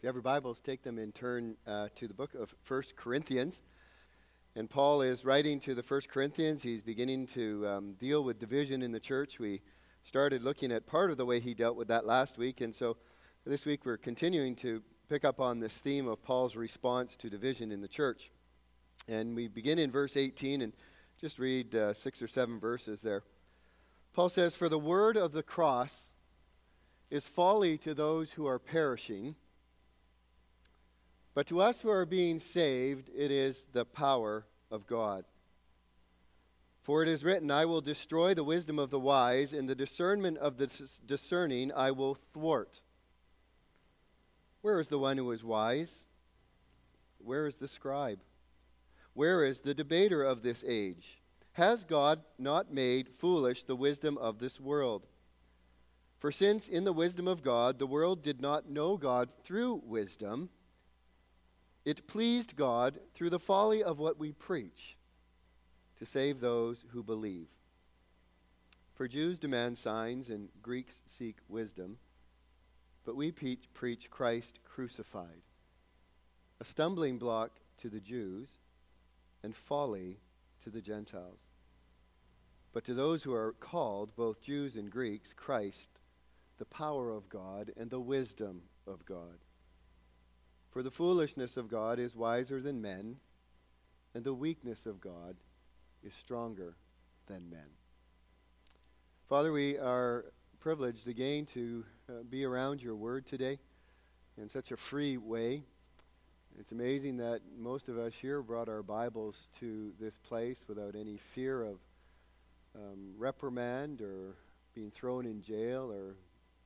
If 0.00 0.04
you 0.04 0.08
have 0.08 0.14
your 0.14 0.22
Bibles, 0.22 0.60
take 0.60 0.82
them 0.82 0.96
and 0.96 1.14
turn 1.14 1.56
uh, 1.66 1.88
to 1.96 2.08
the 2.08 2.14
book 2.14 2.32
of 2.32 2.54
1 2.66 2.82
Corinthians. 2.96 3.60
And 4.56 4.70
Paul 4.70 5.02
is 5.02 5.26
writing 5.26 5.60
to 5.60 5.74
the 5.74 5.82
1 5.82 6.00
Corinthians. 6.10 6.62
He's 6.62 6.80
beginning 6.80 7.26
to 7.26 7.68
um, 7.68 7.92
deal 8.00 8.24
with 8.24 8.38
division 8.38 8.80
in 8.80 8.92
the 8.92 8.98
church. 8.98 9.38
We 9.38 9.60
started 10.02 10.42
looking 10.42 10.72
at 10.72 10.86
part 10.86 11.10
of 11.10 11.18
the 11.18 11.26
way 11.26 11.38
he 11.38 11.52
dealt 11.52 11.76
with 11.76 11.88
that 11.88 12.06
last 12.06 12.38
week. 12.38 12.62
And 12.62 12.74
so 12.74 12.96
this 13.44 13.66
week 13.66 13.84
we're 13.84 13.98
continuing 13.98 14.56
to 14.56 14.82
pick 15.10 15.22
up 15.22 15.38
on 15.38 15.60
this 15.60 15.80
theme 15.80 16.08
of 16.08 16.22
Paul's 16.22 16.56
response 16.56 17.14
to 17.16 17.28
division 17.28 17.70
in 17.70 17.82
the 17.82 17.86
church. 17.86 18.30
And 19.06 19.36
we 19.36 19.48
begin 19.48 19.78
in 19.78 19.90
verse 19.90 20.16
18 20.16 20.62
and 20.62 20.72
just 21.20 21.38
read 21.38 21.74
uh, 21.74 21.92
six 21.92 22.22
or 22.22 22.26
seven 22.26 22.58
verses 22.58 23.02
there. 23.02 23.22
Paul 24.14 24.30
says, 24.30 24.56
For 24.56 24.70
the 24.70 24.78
word 24.78 25.18
of 25.18 25.32
the 25.32 25.42
cross 25.42 26.12
is 27.10 27.28
folly 27.28 27.76
to 27.76 27.92
those 27.92 28.32
who 28.32 28.46
are 28.46 28.58
perishing 28.58 29.34
but 31.34 31.46
to 31.46 31.60
us 31.60 31.80
who 31.80 31.90
are 31.90 32.06
being 32.06 32.38
saved, 32.38 33.08
it 33.16 33.30
is 33.30 33.64
the 33.72 33.84
power 33.84 34.46
of 34.70 34.86
God. 34.86 35.24
For 36.82 37.02
it 37.02 37.08
is 37.08 37.24
written, 37.24 37.50
I 37.50 37.66
will 37.66 37.80
destroy 37.80 38.34
the 38.34 38.44
wisdom 38.44 38.78
of 38.78 38.90
the 38.90 38.98
wise, 38.98 39.52
and 39.52 39.68
the 39.68 39.74
discernment 39.74 40.38
of 40.38 40.56
the 40.56 40.68
discerning 41.06 41.70
I 41.72 41.90
will 41.90 42.14
thwart. 42.14 42.80
Where 44.62 44.80
is 44.80 44.88
the 44.88 44.98
one 44.98 45.16
who 45.16 45.30
is 45.30 45.44
wise? 45.44 46.06
Where 47.18 47.46
is 47.46 47.56
the 47.56 47.68
scribe? 47.68 48.20
Where 49.14 49.44
is 49.44 49.60
the 49.60 49.74
debater 49.74 50.22
of 50.22 50.42
this 50.42 50.64
age? 50.66 51.20
Has 51.52 51.84
God 51.84 52.20
not 52.38 52.72
made 52.72 53.08
foolish 53.08 53.64
the 53.64 53.76
wisdom 53.76 54.16
of 54.18 54.38
this 54.38 54.60
world? 54.60 55.06
For 56.18 56.30
since 56.30 56.68
in 56.68 56.84
the 56.84 56.92
wisdom 56.92 57.26
of 57.26 57.42
God 57.42 57.78
the 57.78 57.86
world 57.86 58.22
did 58.22 58.40
not 58.40 58.70
know 58.70 58.96
God 58.96 59.30
through 59.44 59.82
wisdom, 59.84 60.50
it 61.84 62.06
pleased 62.06 62.56
God 62.56 62.98
through 63.14 63.30
the 63.30 63.38
folly 63.38 63.82
of 63.82 63.98
what 63.98 64.18
we 64.18 64.32
preach 64.32 64.96
to 65.98 66.06
save 66.06 66.40
those 66.40 66.84
who 66.92 67.02
believe. 67.02 67.48
For 68.94 69.08
Jews 69.08 69.38
demand 69.38 69.78
signs 69.78 70.28
and 70.28 70.50
Greeks 70.60 71.02
seek 71.06 71.36
wisdom, 71.48 71.98
but 73.04 73.16
we 73.16 73.32
preach 73.32 74.10
Christ 74.10 74.60
crucified, 74.64 75.42
a 76.60 76.64
stumbling 76.64 77.18
block 77.18 77.52
to 77.78 77.88
the 77.88 78.00
Jews 78.00 78.58
and 79.42 79.56
folly 79.56 80.18
to 80.62 80.70
the 80.70 80.82
Gentiles. 80.82 81.40
But 82.72 82.84
to 82.84 82.94
those 82.94 83.22
who 83.22 83.32
are 83.32 83.54
called, 83.58 84.14
both 84.14 84.42
Jews 84.42 84.76
and 84.76 84.90
Greeks, 84.90 85.32
Christ, 85.32 85.90
the 86.58 86.66
power 86.66 87.10
of 87.10 87.28
God 87.30 87.72
and 87.76 87.90
the 87.90 88.00
wisdom 88.00 88.62
of 88.86 89.06
God. 89.06 89.38
For 90.70 90.84
the 90.84 90.90
foolishness 90.90 91.56
of 91.56 91.68
God 91.68 91.98
is 91.98 92.14
wiser 92.14 92.60
than 92.60 92.80
men, 92.80 93.16
and 94.14 94.22
the 94.22 94.34
weakness 94.34 94.86
of 94.86 95.00
God 95.00 95.34
is 96.00 96.14
stronger 96.14 96.76
than 97.26 97.50
men. 97.50 97.66
Father, 99.28 99.52
we 99.52 99.76
are 99.78 100.26
privileged 100.60 101.08
again 101.08 101.44
to 101.46 101.84
uh, 102.08 102.12
be 102.28 102.44
around 102.44 102.82
your 102.82 102.94
word 102.94 103.26
today 103.26 103.58
in 104.38 104.48
such 104.48 104.70
a 104.70 104.76
free 104.76 105.16
way. 105.16 105.64
It's 106.56 106.70
amazing 106.70 107.16
that 107.16 107.40
most 107.58 107.88
of 107.88 107.98
us 107.98 108.14
here 108.14 108.40
brought 108.40 108.68
our 108.68 108.84
Bibles 108.84 109.48
to 109.58 109.92
this 109.98 110.18
place 110.18 110.64
without 110.68 110.94
any 110.94 111.16
fear 111.34 111.62
of 111.62 111.78
um, 112.76 113.14
reprimand 113.18 114.02
or 114.02 114.36
being 114.72 114.92
thrown 114.92 115.26
in 115.26 115.42
jail 115.42 115.90
or 115.92 116.14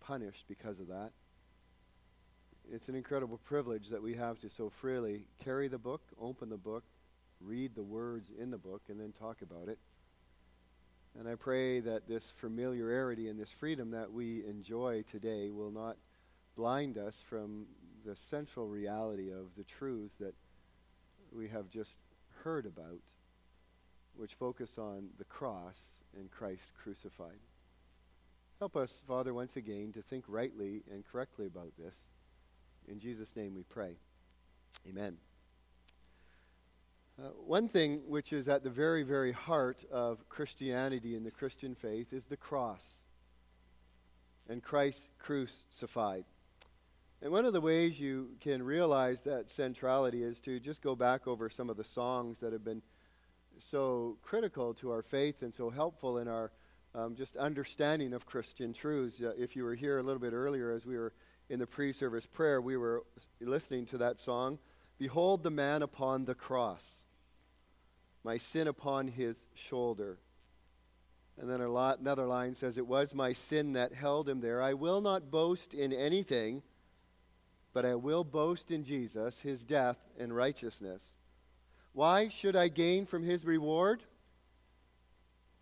punished 0.01 0.45
because 0.47 0.79
of 0.79 0.89
that 0.89 1.13
it's 2.73 2.89
an 2.89 2.95
incredible 2.95 3.39
privilege 3.45 3.89
that 3.89 4.03
we 4.03 4.15
have 4.15 4.39
to 4.41 4.49
so 4.49 4.71
freely 4.71 5.27
carry 5.43 5.69
the 5.69 5.79
book, 5.79 6.03
open 6.21 6.49
the 6.49 6.57
book, 6.57 6.85
read 7.41 7.75
the 7.75 7.83
words 7.83 8.31
in 8.39 8.51
the 8.51 8.59
book, 8.59 8.83
and 8.89 9.01
then 9.01 9.13
talk 9.13 9.43
about 9.43 9.69
it. 9.69 9.79
And 11.19 11.29
I 11.29 11.35
pray 11.37 11.81
that 11.81 12.09
this 12.09 12.33
familiarity 12.39 13.29
and 13.29 13.39
this 13.39 13.53
freedom 13.53 13.91
that 13.93 14.13
we 14.13 14.45
enjoy 14.47 15.05
today 15.11 15.51
will 15.51 15.71
not 15.71 15.97
blind 16.57 16.99
us 16.99 17.23
from 17.29 17.67
the 18.05 18.17
central 18.17 18.67
reality 18.67 19.31
of 19.31 19.55
the 19.57 19.65
truths 19.65 20.15
that 20.21 20.35
we 21.33 21.49
have 21.49 21.71
just 21.71 21.99
heard 22.43 22.67
about, 22.67 23.01
which 24.17 24.35
focus 24.35 24.79
on 24.79 25.09
the 25.19 25.25
cross 25.25 25.79
and 26.17 26.31
Christ 26.31 26.73
crucified. 26.83 27.39
Help 28.59 28.77
us, 28.77 29.03
Father, 29.07 29.35
once 29.35 29.57
again 29.57 29.93
to 29.93 30.03
think 30.03 30.25
rightly 30.27 30.83
and 30.91 31.05
correctly 31.11 31.47
about 31.47 31.73
this 31.79 31.97
in 32.89 32.99
Jesus' 32.99 33.35
name 33.37 33.55
we 33.55 33.63
pray. 33.63 33.97
Amen. 34.89 35.17
Uh, 37.17 37.29
one 37.47 37.69
thing 37.69 38.03
which 38.09 38.33
is 38.33 38.49
at 38.49 38.65
the 38.65 38.71
very, 38.71 39.05
very 39.05 39.31
heart 39.33 39.85
of 39.91 40.29
Christianity 40.29 41.15
and 41.15 41.25
the 41.25 41.31
Christian 41.31 41.75
faith 41.75 42.13
is 42.13 42.27
the 42.27 42.37
cross 42.37 43.01
and 44.49 44.63
Christ 44.63 45.11
crucified. 45.19 46.25
And 47.23 47.33
one 47.33 47.47
of 47.47 47.53
the 47.53 47.61
ways 47.61 47.99
you 48.01 48.31
can 48.41 48.63
realize 48.63 49.23
that 49.23 49.49
centrality 49.49 50.23
is 50.23 50.41
to 50.41 50.59
just 50.61 50.83
go 50.83 50.95
back 50.95 51.27
over 51.27 51.49
some 51.49 51.71
of 51.71 51.77
the 51.77 51.85
songs 51.85 52.41
that 52.41 52.53
have 52.53 52.65
been 52.65 52.83
so 53.59 54.19
critical 54.23 54.75
to 54.75 54.91
our 54.91 55.03
faith 55.03 55.43
and 55.43 55.55
so 55.55 55.71
helpful 55.71 56.19
in 56.19 56.29
our 56.29 56.51
um, 56.95 57.15
just 57.15 57.37
understanding 57.37 58.13
of 58.13 58.27
Christian 58.27 58.73
truths. 58.73 59.21
Uh, 59.21 59.33
if 59.39 59.57
you 59.57 59.65
were 59.65 59.75
here 59.75 59.99
a 59.99 60.03
little 60.03 60.21
bit 60.21 60.33
earlier 60.33 60.73
as 60.73 60.85
we 60.85 60.97
were 60.97 61.13
in 61.55 61.61
the 61.61 61.67
pre 61.69 61.93
service 61.93 62.27
prayer, 62.27 62.61
we 62.61 62.77
were 62.77 63.05
listening 63.41 63.87
to 63.87 63.97
that 63.99 64.19
song 64.19 64.59
Behold 64.99 65.45
the 65.45 65.51
man 65.51 65.83
upon 65.83 66.25
the 66.25 66.35
cross, 66.35 66.85
my 68.25 68.39
sin 68.39 68.67
upon 68.67 69.07
his 69.07 69.37
shoulder. 69.55 70.19
And 71.41 71.49
then 71.49 71.61
another 71.61 72.27
line 72.27 72.57
says, 72.57 72.77
It 72.77 72.87
was 72.87 73.15
my 73.15 73.33
sin 73.33 73.73
that 73.75 73.95
held 73.95 74.29
him 74.29 74.41
there. 74.41 74.61
I 74.61 74.75
will 74.75 75.01
not 75.01 75.31
boast 75.31 75.75
in 75.75 75.93
anything, 75.93 76.63
but 77.73 77.85
I 77.85 77.95
will 77.95 78.25
boast 78.25 78.73
in 78.73 78.85
Jesus, 78.85 79.41
his 79.41 79.63
death 79.65 79.99
and 80.19 80.35
righteousness. 80.35 81.11
Why 81.93 82.29
should 82.29 82.57
I 82.57 82.67
gain 82.67 83.07
from 83.07 83.23
his 83.23 83.45
reward? 83.45 84.03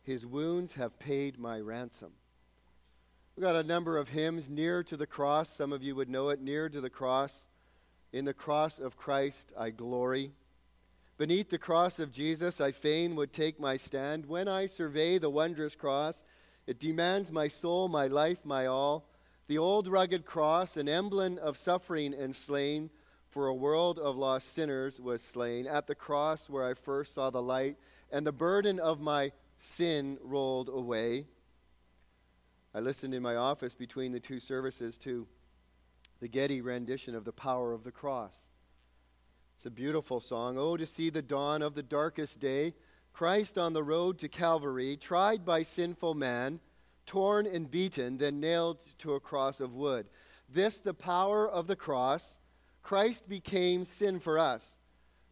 His 0.03 0.24
wounds 0.24 0.74
have 0.74 0.98
paid 0.98 1.38
my 1.38 1.60
ransom. 1.60 2.12
We've 3.34 3.44
got 3.44 3.56
a 3.56 3.62
number 3.62 3.97
of 3.97 4.10
hymns 4.10 4.50
near 4.50 4.82
to 4.84 4.94
the 4.94 5.06
cross. 5.06 5.48
Some 5.48 5.72
of 5.72 5.82
you 5.82 5.97
would 5.97 6.10
know 6.10 6.28
it. 6.28 6.43
Near 6.43 6.69
to 6.69 6.82
the 6.82 6.91
cross. 6.91 7.48
In 8.12 8.26
the 8.26 8.34
cross 8.34 8.78
of 8.78 8.98
Christ 8.98 9.54
I 9.59 9.70
glory. 9.70 10.32
Beneath 11.16 11.48
the 11.48 11.56
cross 11.56 11.98
of 11.98 12.12
Jesus 12.12 12.60
I 12.60 12.72
fain 12.72 13.16
would 13.16 13.32
take 13.32 13.59
my 13.59 13.78
stand. 13.78 14.26
When 14.26 14.48
I 14.48 14.66
survey 14.66 15.16
the 15.16 15.31
wondrous 15.31 15.75
cross, 15.75 16.22
it 16.66 16.78
demands 16.78 17.32
my 17.32 17.48
soul, 17.48 17.88
my 17.88 18.06
life, 18.06 18.44
my 18.44 18.66
all. 18.66 19.09
The 19.47 19.56
old 19.56 19.88
rugged 19.88 20.26
cross, 20.26 20.76
an 20.76 20.87
emblem 20.87 21.38
of 21.38 21.56
suffering 21.56 22.12
and 22.12 22.37
slain, 22.37 22.91
for 23.31 23.47
a 23.47 23.54
world 23.54 23.98
of 23.98 24.15
lost 24.15 24.53
sinners 24.53 25.00
was 25.00 25.22
slain. 25.22 25.66
At 25.66 25.87
the 25.87 25.94
cross 25.94 26.50
where 26.50 26.66
I 26.66 26.75
first 26.75 27.15
saw 27.15 27.31
the 27.31 27.41
light, 27.41 27.78
and 28.10 28.26
the 28.26 28.32
burden 28.32 28.78
of 28.78 29.00
my 29.00 29.32
sin 29.56 30.19
rolled 30.22 30.69
away. 30.69 31.28
I 32.75 32.81
listened 32.81 33.12
in 33.12 33.22
my 33.22 33.37
office 33.37 33.75
between 33.75 34.12
the 34.12 34.21
two 34.21 34.41
services 34.41 34.97
to 34.99 35.27
the 36.21 36.28
Getty 36.28 36.62
rendition 36.62 37.15
of 37.15 37.25
The 37.25 37.33
Power 37.33 37.72
of 37.75 37.84
the 37.84 37.93
Cross. 37.93 38.38
It's 39.56 39.66
a 39.66 39.71
beautiful 39.71 40.21
song. 40.21 40.56
Oh, 40.59 40.78
to 40.78 40.87
see 40.87 41.10
the 41.10 41.21
dawn 41.21 41.60
of 41.60 41.75
the 41.75 41.83
darkest 41.83 42.41
day, 42.41 42.75
Christ 43.12 43.59
on 43.59 43.75
the 43.75 43.83
road 43.83 44.19
to 44.21 44.28
Calvary, 44.28 44.97
tried 44.97 45.44
by 45.44 45.62
sinful 45.62 46.15
man, 46.15 46.60
torn 47.05 47.47
and 47.47 47.71
beaten, 47.71 48.16
then 48.16 48.41
nailed 48.41 48.78
to 48.99 49.12
a 49.15 49.21
cross 49.21 49.60
of 49.60 49.75
wood. 49.75 50.06
This, 50.49 50.78
the 50.78 50.94
power 50.94 51.49
of 51.49 51.66
the 51.66 51.77
cross, 51.77 52.39
Christ 52.83 53.28
became 53.28 53.84
sin 53.84 54.19
for 54.19 54.39
us, 54.39 54.78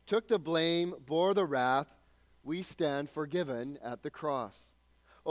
took 0.07 0.29
the 0.29 0.39
blame, 0.39 0.95
bore 1.07 1.33
the 1.33 1.47
wrath. 1.47 1.89
We 2.45 2.63
stand 2.63 3.09
forgiven 3.09 3.79
at 3.83 4.03
the 4.03 4.11
cross. 4.11 4.75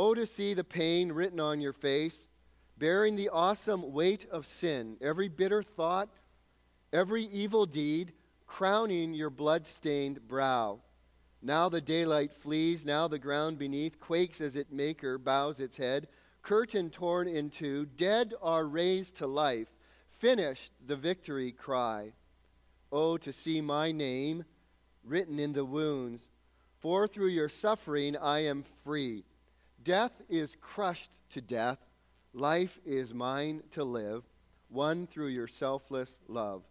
Oh, 0.02 0.14
to 0.14 0.26
see 0.26 0.54
the 0.54 0.64
pain 0.64 1.12
written 1.12 1.42
on 1.42 1.60
your 1.60 1.74
face, 1.74 2.30
bearing 2.78 3.18
the 3.18 3.28
awesome 3.28 3.92
weight 3.92 4.26
of 4.32 4.46
sin, 4.46 4.96
every 5.02 5.28
bitter 5.28 5.62
thought, 5.62 6.08
every 6.94 7.26
evil 7.26 7.66
deed, 7.66 8.14
crowning 8.48 9.14
your 9.14 9.30
blood-stained 9.30 10.26
brow. 10.26 10.80
Now 11.42 11.68
the 11.68 11.82
daylight 11.82 12.32
flees, 12.32 12.86
now 12.86 13.10
the 13.10 13.20
ground 13.20 13.60
beneath 13.60 14.00
quakes 14.00 14.40
as 14.40 14.56
its 14.56 14.72
maker 14.72 15.18
bows 15.18 15.60
its 15.60 15.76
head. 15.76 16.08
Curtain 16.44 16.92
torn 16.92 17.28
in 17.28 17.50
two, 17.50 17.86
dead 17.86 18.34
are 18.42 18.66
raised 18.66 19.18
to 19.18 19.28
life. 19.28 19.68
Finished 20.18 20.72
the 20.88 20.96
victory 20.96 21.52
cry. 21.52 22.14
Oh, 22.90 23.18
to 23.18 23.34
see 23.34 23.60
my 23.60 23.92
name 23.92 24.46
written 25.04 25.40
in 25.40 25.52
the 25.52 25.66
wounds, 25.66 26.30
for 26.80 27.06
through 27.06 27.32
your 27.32 27.50
suffering 27.50 28.16
I 28.16 28.46
am 28.46 28.64
free. 28.86 29.26
Death 29.84 30.22
is 30.30 30.58
crushed 30.60 31.12
to 31.32 31.42
death. 31.42 31.78
Life 32.34 32.80
is 32.86 33.14
mine 33.14 33.64
to 33.72 33.84
live, 33.84 34.24
won 34.70 35.08
through 35.08 35.28
your 35.28 35.48
selfless 35.48 36.20
love. 36.28 36.64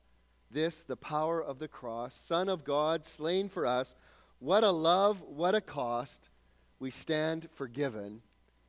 this 0.51 0.83
the 0.83 0.97
power 0.97 1.43
of 1.43 1.59
the 1.59 1.69
cross, 1.69 2.15
Son 2.15 2.49
of 2.49 2.65
God, 2.65 3.07
slain 3.07 3.49
for 3.49 3.67
us. 3.67 3.95
What 4.39 4.65
a 4.65 4.71
love, 4.71 5.21
what 5.21 5.55
a 5.55 5.61
cost. 5.61 6.31
We 6.79 6.91
stand 6.91 7.49
forgiven 7.53 8.23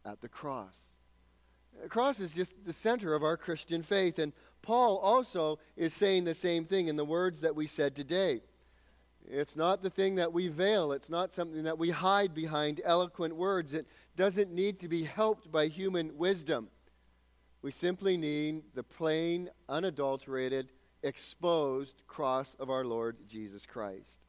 at 0.04 0.20
the 0.20 0.28
cross. 0.28 0.78
The 1.82 1.88
cross 1.88 2.20
is 2.20 2.32
just 2.32 2.54
the 2.66 2.74
center 2.74 3.14
of 3.14 3.24
our 3.24 3.38
Christian 3.38 3.84
faith. 3.84 4.20
And 4.20 4.34
Paul 4.62 4.98
also 4.98 5.60
is 5.78 5.94
saying 5.94 6.26
the 6.26 6.34
same 6.34 6.66
thing 6.66 6.88
in 6.88 6.96
the 6.98 7.06
words 7.06 7.42
that 7.42 7.56
we 7.56 7.68
said 7.68 7.96
today. 7.96 8.42
It's 9.30 9.56
not 9.56 9.84
the 9.84 9.90
thing 9.92 10.16
that 10.16 10.34
we 10.34 10.48
veil, 10.48 10.92
it's 10.92 11.10
not 11.10 11.34
something 11.34 11.64
that 11.64 11.78
we 11.78 11.92
hide 11.92 12.34
behind 12.34 12.82
eloquent 12.84 13.36
words. 13.36 13.74
It 13.74 13.88
doesn't 14.20 14.52
need 14.52 14.82
to 14.82 14.90
be 14.90 15.06
helped 15.06 15.50
by 15.50 15.68
human 15.68 16.18
wisdom. 16.18 16.68
We 17.62 17.72
simply 17.72 18.18
need 18.18 18.64
the 18.76 18.84
plain, 18.84 19.50
unadulterated, 19.70 20.74
exposed 21.02 22.02
cross 22.06 22.54
of 22.60 22.70
our 22.70 22.84
Lord 22.84 23.16
Jesus 23.30 23.66
Christ. 23.66 24.20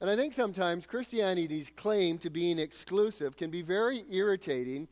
And 0.00 0.10
I 0.10 0.16
think 0.16 0.32
sometimes 0.32 0.84
Christianity's 0.84 1.70
claim 1.70 2.18
to 2.18 2.28
being 2.28 2.58
exclusive 2.58 3.36
can 3.36 3.52
be 3.52 3.62
very 3.62 4.04
irritating 4.10 4.88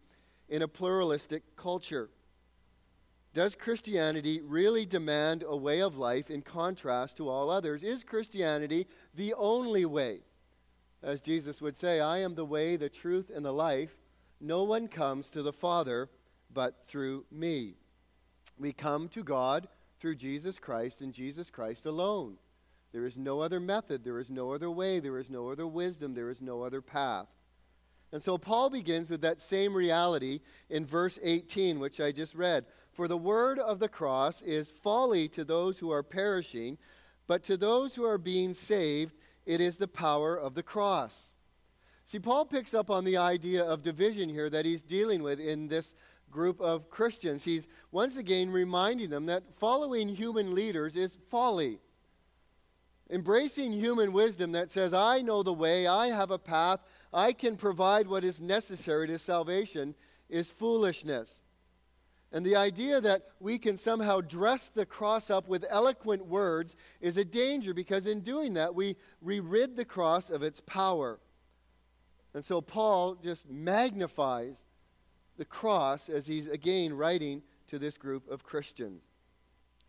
in 0.48 0.62
a 0.62 0.68
pluralistic 0.68 1.56
culture. 1.56 2.08
Does 3.34 3.56
Christianity 3.56 4.40
really 4.40 4.86
demand 4.86 5.42
a 5.44 5.56
way 5.56 5.82
of 5.82 5.98
life 5.98 6.30
in 6.30 6.42
contrast 6.42 7.16
to 7.16 7.28
all 7.28 7.50
others? 7.50 7.82
Is 7.82 8.04
Christianity 8.04 8.86
the 9.16 9.34
only 9.34 9.84
way? 9.84 10.20
As 11.02 11.20
Jesus 11.20 11.60
would 11.60 11.76
say, 11.76 12.00
I 12.00 12.18
am 12.18 12.34
the 12.34 12.44
way, 12.44 12.76
the 12.76 12.88
truth, 12.88 13.30
and 13.34 13.44
the 13.44 13.52
life. 13.52 13.96
No 14.40 14.64
one 14.64 14.88
comes 14.88 15.30
to 15.30 15.42
the 15.42 15.52
Father 15.52 16.08
but 16.52 16.86
through 16.86 17.24
me. 17.30 17.74
We 18.58 18.72
come 18.72 19.08
to 19.08 19.22
God 19.22 19.68
through 20.00 20.16
Jesus 20.16 20.58
Christ 20.58 21.00
and 21.00 21.12
Jesus 21.12 21.50
Christ 21.50 21.86
alone. 21.86 22.36
There 22.92 23.06
is 23.06 23.18
no 23.18 23.40
other 23.40 23.60
method, 23.60 24.04
there 24.04 24.18
is 24.18 24.30
no 24.30 24.52
other 24.52 24.70
way, 24.70 25.00
there 25.00 25.18
is 25.18 25.28
no 25.28 25.50
other 25.50 25.66
wisdom, 25.66 26.14
there 26.14 26.30
is 26.30 26.40
no 26.40 26.62
other 26.62 26.80
path. 26.80 27.26
And 28.12 28.22
so 28.22 28.38
Paul 28.38 28.70
begins 28.70 29.10
with 29.10 29.20
that 29.22 29.42
same 29.42 29.74
reality 29.74 30.40
in 30.70 30.86
verse 30.86 31.18
18, 31.22 31.78
which 31.78 32.00
I 32.00 32.12
just 32.12 32.34
read. 32.34 32.64
For 32.92 33.08
the 33.08 33.16
word 33.16 33.58
of 33.58 33.78
the 33.78 33.88
cross 33.88 34.40
is 34.40 34.70
folly 34.70 35.28
to 35.28 35.44
those 35.44 35.78
who 35.78 35.90
are 35.90 36.02
perishing, 36.02 36.78
but 37.26 37.42
to 37.42 37.56
those 37.56 37.94
who 37.94 38.04
are 38.04 38.16
being 38.16 38.54
saved, 38.54 39.14
it 39.46 39.60
is 39.60 39.76
the 39.76 39.88
power 39.88 40.36
of 40.36 40.54
the 40.54 40.62
cross. 40.62 41.36
See, 42.04 42.18
Paul 42.18 42.44
picks 42.44 42.74
up 42.74 42.90
on 42.90 43.04
the 43.04 43.16
idea 43.16 43.64
of 43.64 43.82
division 43.82 44.28
here 44.28 44.50
that 44.50 44.64
he's 44.64 44.82
dealing 44.82 45.22
with 45.22 45.40
in 45.40 45.68
this 45.68 45.94
group 46.30 46.60
of 46.60 46.90
Christians. 46.90 47.44
He's 47.44 47.66
once 47.90 48.16
again 48.16 48.50
reminding 48.50 49.10
them 49.10 49.26
that 49.26 49.54
following 49.54 50.08
human 50.08 50.54
leaders 50.54 50.96
is 50.96 51.16
folly. 51.30 51.78
Embracing 53.08 53.72
human 53.72 54.12
wisdom 54.12 54.52
that 54.52 54.70
says, 54.70 54.92
I 54.92 55.22
know 55.22 55.42
the 55.42 55.52
way, 55.52 55.86
I 55.86 56.08
have 56.08 56.30
a 56.30 56.38
path, 56.38 56.80
I 57.12 57.32
can 57.32 57.56
provide 57.56 58.08
what 58.08 58.24
is 58.24 58.40
necessary 58.40 59.06
to 59.06 59.18
salvation, 59.18 59.94
is 60.28 60.50
foolishness. 60.50 61.42
And 62.32 62.44
the 62.44 62.56
idea 62.56 63.00
that 63.00 63.28
we 63.38 63.58
can 63.58 63.76
somehow 63.76 64.20
dress 64.20 64.68
the 64.68 64.84
cross 64.84 65.30
up 65.30 65.48
with 65.48 65.64
eloquent 65.70 66.26
words 66.26 66.76
is 67.00 67.16
a 67.16 67.24
danger 67.24 67.72
because 67.72 68.06
in 68.06 68.20
doing 68.20 68.54
that, 68.54 68.74
we, 68.74 68.96
we 69.20 69.40
rid 69.40 69.76
the 69.76 69.84
cross 69.84 70.28
of 70.28 70.42
its 70.42 70.60
power. 70.60 71.20
And 72.34 72.44
so 72.44 72.60
Paul 72.60 73.14
just 73.14 73.48
magnifies 73.48 74.62
the 75.36 75.44
cross 75.44 76.08
as 76.08 76.26
he's 76.26 76.46
again 76.46 76.94
writing 76.94 77.42
to 77.68 77.78
this 77.78 77.96
group 77.96 78.28
of 78.30 78.44
Christians. 78.44 79.02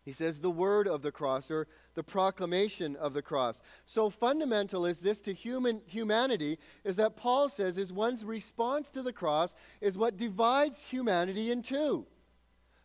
He 0.04 0.12
says 0.12 0.40
the 0.40 0.50
word 0.50 0.88
of 0.88 1.02
the 1.02 1.12
cross 1.12 1.50
or 1.50 1.66
the 1.94 2.02
proclamation 2.02 2.96
of 2.96 3.12
the 3.12 3.20
cross. 3.20 3.60
So 3.84 4.08
fundamental 4.08 4.86
is 4.86 5.00
this 5.00 5.20
to 5.22 5.34
human 5.34 5.82
humanity 5.84 6.58
is 6.82 6.96
that 6.96 7.16
Paul 7.16 7.50
says 7.50 7.76
is 7.76 7.92
one's 7.92 8.24
response 8.24 8.88
to 8.92 9.02
the 9.02 9.12
cross 9.12 9.54
is 9.82 9.98
what 9.98 10.16
divides 10.16 10.88
humanity 10.88 11.50
in 11.50 11.60
two. 11.60 12.06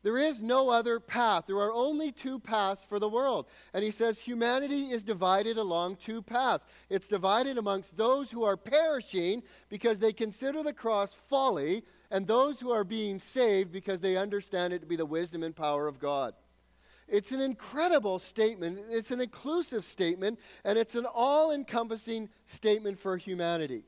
There 0.04 0.18
is 0.18 0.44
no 0.44 0.70
other 0.70 1.00
path. 1.00 1.46
There 1.48 1.62
are 1.62 1.72
only 1.72 2.12
two 2.12 2.38
paths 2.38 2.84
for 2.84 3.00
the 3.00 3.10
world. 3.10 3.48
And 3.74 3.84
he 3.84 3.92
says 3.92 4.20
humanity 4.20 4.92
is 4.92 5.02
divided 5.02 5.58
along 5.58 5.96
two 5.96 6.22
paths. 6.22 6.66
It's 6.90 7.08
divided 7.08 7.58
amongst 7.58 7.96
those 7.96 8.30
who 8.30 8.44
are 8.44 8.58
perishing 8.58 9.44
because 9.70 10.00
they 10.00 10.12
consider 10.12 10.62
the 10.62 10.74
cross 10.74 11.16
folly, 11.30 11.84
and 12.12 12.28
those 12.28 12.60
who 12.60 12.72
are 12.72 12.84
being 12.84 13.18
saved 13.18 13.72
because 13.72 14.02
they 14.02 14.18
understand 14.18 14.74
it 14.74 14.80
to 14.80 14.86
be 14.86 14.98
the 14.98 15.06
wisdom 15.06 15.42
and 15.42 15.56
power 15.56 15.88
of 15.88 16.00
God. 16.00 16.34
It's 17.08 17.32
an 17.32 17.42
incredible 17.42 18.20
statement. 18.20 18.80
It's 18.90 19.12
an 19.12 19.22
inclusive 19.22 19.84
statement, 19.84 20.40
and 20.64 20.78
it's 20.78 20.96
an 20.96 21.06
all 21.06 21.52
encompassing 21.52 22.30
statement 22.46 23.00
for 23.00 23.18
humanity. 23.18 23.84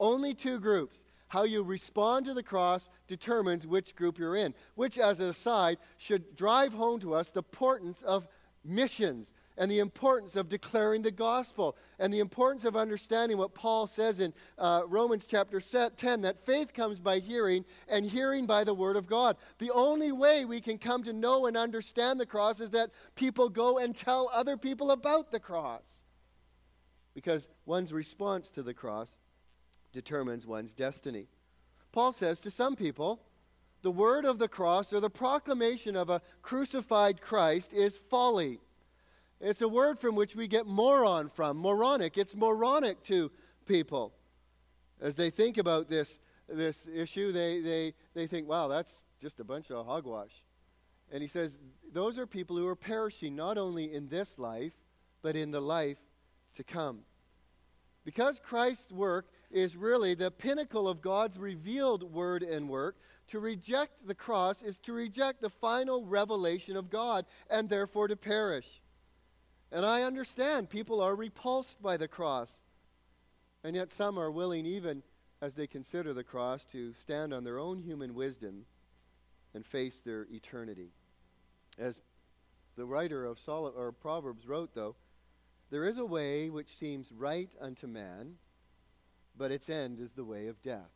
Only 0.00 0.34
two 0.34 0.58
groups 0.58 0.98
how 1.32 1.44
you 1.44 1.62
respond 1.62 2.26
to 2.26 2.34
the 2.34 2.42
cross 2.42 2.90
determines 3.08 3.66
which 3.66 3.96
group 3.96 4.18
you're 4.18 4.36
in, 4.36 4.52
which, 4.74 4.98
as 4.98 5.18
an 5.18 5.30
aside, 5.30 5.78
should 5.96 6.36
drive 6.36 6.74
home 6.74 7.00
to 7.00 7.14
us 7.14 7.30
the 7.30 7.38
importance 7.38 8.02
of 8.02 8.28
missions 8.62 9.32
and 9.56 9.70
the 9.70 9.78
importance 9.78 10.36
of 10.36 10.50
declaring 10.50 11.00
the 11.00 11.10
gospel 11.10 11.74
and 11.98 12.12
the 12.12 12.18
importance 12.18 12.66
of 12.66 12.76
understanding 12.76 13.38
what 13.38 13.54
Paul 13.54 13.86
says 13.86 14.20
in 14.20 14.34
uh, 14.58 14.82
Romans 14.86 15.24
chapter 15.26 15.58
10 15.58 16.20
that 16.20 16.44
faith 16.44 16.74
comes 16.74 16.98
by 16.98 17.18
hearing 17.18 17.64
and 17.88 18.04
hearing 18.04 18.44
by 18.44 18.62
the 18.62 18.74
word 18.74 18.96
of 18.96 19.06
God. 19.06 19.38
The 19.58 19.70
only 19.70 20.12
way 20.12 20.44
we 20.44 20.60
can 20.60 20.76
come 20.76 21.02
to 21.04 21.14
know 21.14 21.46
and 21.46 21.56
understand 21.56 22.20
the 22.20 22.26
cross 22.26 22.60
is 22.60 22.70
that 22.70 22.90
people 23.14 23.48
go 23.48 23.78
and 23.78 23.96
tell 23.96 24.28
other 24.34 24.58
people 24.58 24.90
about 24.90 25.32
the 25.32 25.40
cross. 25.40 26.02
Because 27.14 27.48
one's 27.64 27.90
response 27.90 28.50
to 28.50 28.62
the 28.62 28.74
cross 28.74 29.16
determines 29.92 30.46
one's 30.46 30.74
destiny. 30.74 31.26
Paul 31.92 32.12
says 32.12 32.40
to 32.40 32.50
some 32.50 32.76
people, 32.76 33.20
the 33.82 33.90
word 33.90 34.24
of 34.24 34.38
the 34.38 34.48
cross 34.48 34.92
or 34.92 35.00
the 35.00 35.10
proclamation 35.10 35.96
of 35.96 36.08
a 36.08 36.22
crucified 36.40 37.20
Christ 37.20 37.72
is 37.72 37.96
folly. 37.96 38.60
It's 39.40 39.60
a 39.60 39.68
word 39.68 39.98
from 39.98 40.14
which 40.14 40.36
we 40.36 40.46
get 40.46 40.66
moron 40.66 41.28
from, 41.28 41.58
moronic. 41.58 42.16
It's 42.16 42.34
moronic 42.34 43.02
to 43.04 43.30
people. 43.66 44.12
As 45.00 45.16
they 45.16 45.30
think 45.30 45.58
about 45.58 45.88
this, 45.90 46.20
this 46.48 46.86
issue, 46.86 47.32
they, 47.32 47.60
they, 47.60 47.94
they 48.14 48.28
think, 48.28 48.48
wow, 48.48 48.68
that's 48.68 49.02
just 49.20 49.40
a 49.40 49.44
bunch 49.44 49.70
of 49.70 49.84
hogwash. 49.84 50.42
And 51.10 51.20
he 51.20 51.28
says, 51.28 51.58
those 51.92 52.18
are 52.18 52.26
people 52.26 52.56
who 52.56 52.66
are 52.68 52.76
perishing 52.76 53.34
not 53.34 53.58
only 53.58 53.92
in 53.92 54.08
this 54.08 54.38
life, 54.38 54.72
but 55.22 55.34
in 55.34 55.50
the 55.50 55.60
life 55.60 55.98
to 56.54 56.62
come. 56.62 57.00
Because 58.04 58.38
Christ's 58.38 58.92
work 58.92 59.26
is 59.52 59.76
really 59.76 60.14
the 60.14 60.30
pinnacle 60.30 60.88
of 60.88 61.00
God's 61.00 61.38
revealed 61.38 62.02
word 62.02 62.42
and 62.42 62.68
work. 62.68 62.96
To 63.28 63.38
reject 63.38 64.06
the 64.06 64.14
cross 64.14 64.62
is 64.62 64.78
to 64.78 64.92
reject 64.92 65.40
the 65.40 65.50
final 65.50 66.04
revelation 66.04 66.76
of 66.76 66.90
God 66.90 67.26
and 67.48 67.68
therefore 67.68 68.08
to 68.08 68.16
perish. 68.16 68.80
And 69.70 69.86
I 69.86 70.02
understand 70.02 70.68
people 70.68 71.00
are 71.00 71.14
repulsed 71.14 71.80
by 71.80 71.96
the 71.96 72.08
cross. 72.08 72.58
And 73.64 73.76
yet 73.76 73.92
some 73.92 74.18
are 74.18 74.30
willing, 74.30 74.66
even 74.66 75.02
as 75.40 75.54
they 75.54 75.66
consider 75.66 76.12
the 76.12 76.24
cross, 76.24 76.64
to 76.66 76.92
stand 76.94 77.32
on 77.32 77.44
their 77.44 77.58
own 77.58 77.78
human 77.78 78.14
wisdom 78.14 78.66
and 79.54 79.64
face 79.64 80.00
their 80.00 80.26
eternity. 80.30 80.90
As 81.78 82.00
the 82.76 82.84
writer 82.84 83.24
of 83.24 83.38
Sol- 83.38 83.72
or 83.76 83.92
Proverbs 83.92 84.46
wrote, 84.46 84.74
though, 84.74 84.96
there 85.70 85.86
is 85.86 85.96
a 85.96 86.04
way 86.04 86.50
which 86.50 86.76
seems 86.76 87.10
right 87.10 87.50
unto 87.60 87.86
man, 87.86 88.34
but 89.36 89.50
its 89.50 89.68
end 89.68 90.00
is 90.00 90.12
the 90.12 90.24
way 90.24 90.46
of 90.46 90.62
death. 90.62 90.90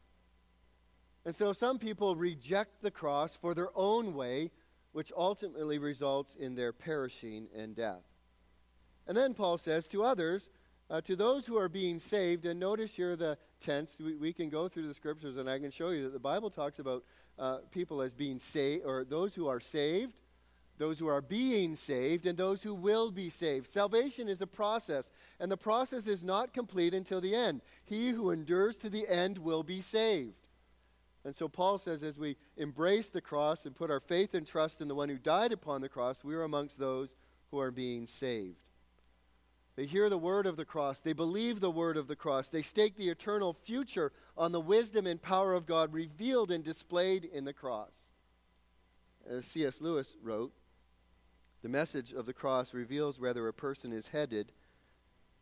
And 1.24 1.34
so 1.34 1.52
some 1.52 1.78
people 1.78 2.14
reject 2.14 2.82
the 2.82 2.90
cross 2.90 3.34
for 3.34 3.54
their 3.54 3.70
own 3.74 4.14
way, 4.14 4.52
which 4.92 5.12
ultimately 5.16 5.78
results 5.78 6.36
in 6.36 6.54
their 6.54 6.72
perishing 6.72 7.48
and 7.54 7.74
death. 7.74 8.04
And 9.06 9.16
then 9.16 9.34
Paul 9.34 9.58
says 9.58 9.86
to 9.88 10.04
others, 10.04 10.48
uh, 10.88 11.00
to 11.00 11.16
those 11.16 11.46
who 11.46 11.56
are 11.56 11.68
being 11.68 11.98
saved, 11.98 12.46
and 12.46 12.60
notice 12.60 12.94
here 12.94 13.16
the 13.16 13.36
tense, 13.58 13.96
we, 13.98 14.16
we, 14.16 14.32
can 14.32 14.48
go 14.48 14.68
through 14.68 14.86
the 14.86 14.94
scriptures 14.94 15.36
and 15.36 15.50
I 15.50 15.58
can 15.58 15.72
show 15.72 15.90
you 15.90 16.04
that 16.04 16.12
the 16.12 16.20
Bible 16.20 16.48
talks 16.48 16.78
about 16.78 17.02
uh, 17.38 17.58
people 17.72 18.02
as 18.02 18.14
being 18.14 18.38
saved, 18.38 18.84
or 18.84 19.04
those 19.04 19.34
who 19.34 19.48
are 19.48 19.60
saved, 19.60 20.14
those 20.78 20.98
who 20.98 21.06
are 21.06 21.20
being 21.20 21.76
saved, 21.76 22.26
and 22.26 22.36
those 22.36 22.62
who 22.62 22.74
will 22.74 23.10
be 23.10 23.30
saved. 23.30 23.66
Salvation 23.66 24.28
is 24.28 24.42
a 24.42 24.46
process, 24.46 25.12
and 25.40 25.50
the 25.50 25.56
process 25.56 26.06
is 26.06 26.22
not 26.22 26.52
complete 26.52 26.94
until 26.94 27.20
the 27.20 27.34
end. 27.34 27.62
He 27.84 28.10
who 28.10 28.30
endures 28.30 28.76
to 28.76 28.90
the 28.90 29.08
end 29.08 29.38
will 29.38 29.62
be 29.62 29.80
saved. 29.80 30.34
And 31.24 31.34
so 31.34 31.48
Paul 31.48 31.78
says, 31.78 32.02
as 32.02 32.18
we 32.18 32.36
embrace 32.56 33.08
the 33.08 33.20
cross 33.20 33.66
and 33.66 33.74
put 33.74 33.90
our 33.90 34.00
faith 34.00 34.34
and 34.34 34.46
trust 34.46 34.80
in 34.80 34.86
the 34.86 34.94
one 34.94 35.08
who 35.08 35.18
died 35.18 35.50
upon 35.52 35.80
the 35.80 35.88
cross, 35.88 36.22
we 36.22 36.34
are 36.34 36.44
amongst 36.44 36.78
those 36.78 37.16
who 37.50 37.58
are 37.58 37.72
being 37.72 38.06
saved. 38.06 38.56
They 39.76 39.86
hear 39.86 40.08
the 40.08 40.16
word 40.16 40.46
of 40.46 40.56
the 40.56 40.64
cross. 40.64 41.00
They 41.00 41.12
believe 41.12 41.60
the 41.60 41.70
word 41.70 41.96
of 41.96 42.06
the 42.06 42.16
cross. 42.16 42.48
They 42.48 42.62
stake 42.62 42.96
the 42.96 43.10
eternal 43.10 43.56
future 43.64 44.12
on 44.36 44.52
the 44.52 44.60
wisdom 44.60 45.06
and 45.06 45.20
power 45.20 45.52
of 45.52 45.66
God 45.66 45.92
revealed 45.92 46.50
and 46.50 46.64
displayed 46.64 47.24
in 47.24 47.44
the 47.44 47.52
cross. 47.52 47.92
As 49.28 49.44
C.S. 49.44 49.80
Lewis 49.80 50.14
wrote, 50.22 50.52
The 51.62 51.68
message 51.68 52.12
of 52.12 52.26
the 52.26 52.32
cross 52.32 52.74
reveals 52.74 53.18
whether 53.18 53.48
a 53.48 53.52
person 53.52 53.92
is 53.92 54.08
headed 54.08 54.52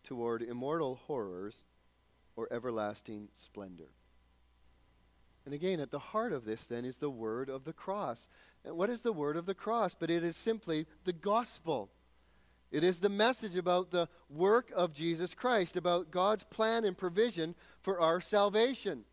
toward 0.03 0.43
immortal 0.43 1.01
horrors 1.07 1.65
or 2.37 2.49
everlasting 2.53 3.29
splendor. 3.35 3.91
And 5.45 5.53
again, 5.53 5.81
at 5.81 5.91
the 5.91 5.99
heart 5.99 6.33
of 6.33 6.45
this, 6.45 6.67
then, 6.67 6.85
is 6.85 6.97
the 6.97 7.11
word 7.11 7.49
of 7.51 7.65
the 7.65 7.73
cross. 7.73 8.29
And 8.65 8.77
what 8.77 8.89
is 8.89 9.03
the 9.03 9.13
word 9.13 9.37
of 9.37 9.47
the 9.47 9.55
cross? 9.55 9.95
But 9.95 10.11
it 10.11 10.25
is 10.25 10.37
simply 10.37 10.87
the 11.05 11.13
gospel. 11.13 11.91
It 12.71 12.83
is 12.83 13.01
the 13.01 13.11
message 13.11 13.57
about 13.57 13.91
the 13.91 14.09
work 14.31 14.73
of 14.75 14.95
Jesus 14.95 15.35
Christ, 15.35 15.77
about 15.77 16.11
God's 16.11 16.45
plan 16.45 16.85
and 16.85 16.97
provision 16.97 17.55
for 17.83 18.01
our 18.01 18.21
salvation. 18.21 19.05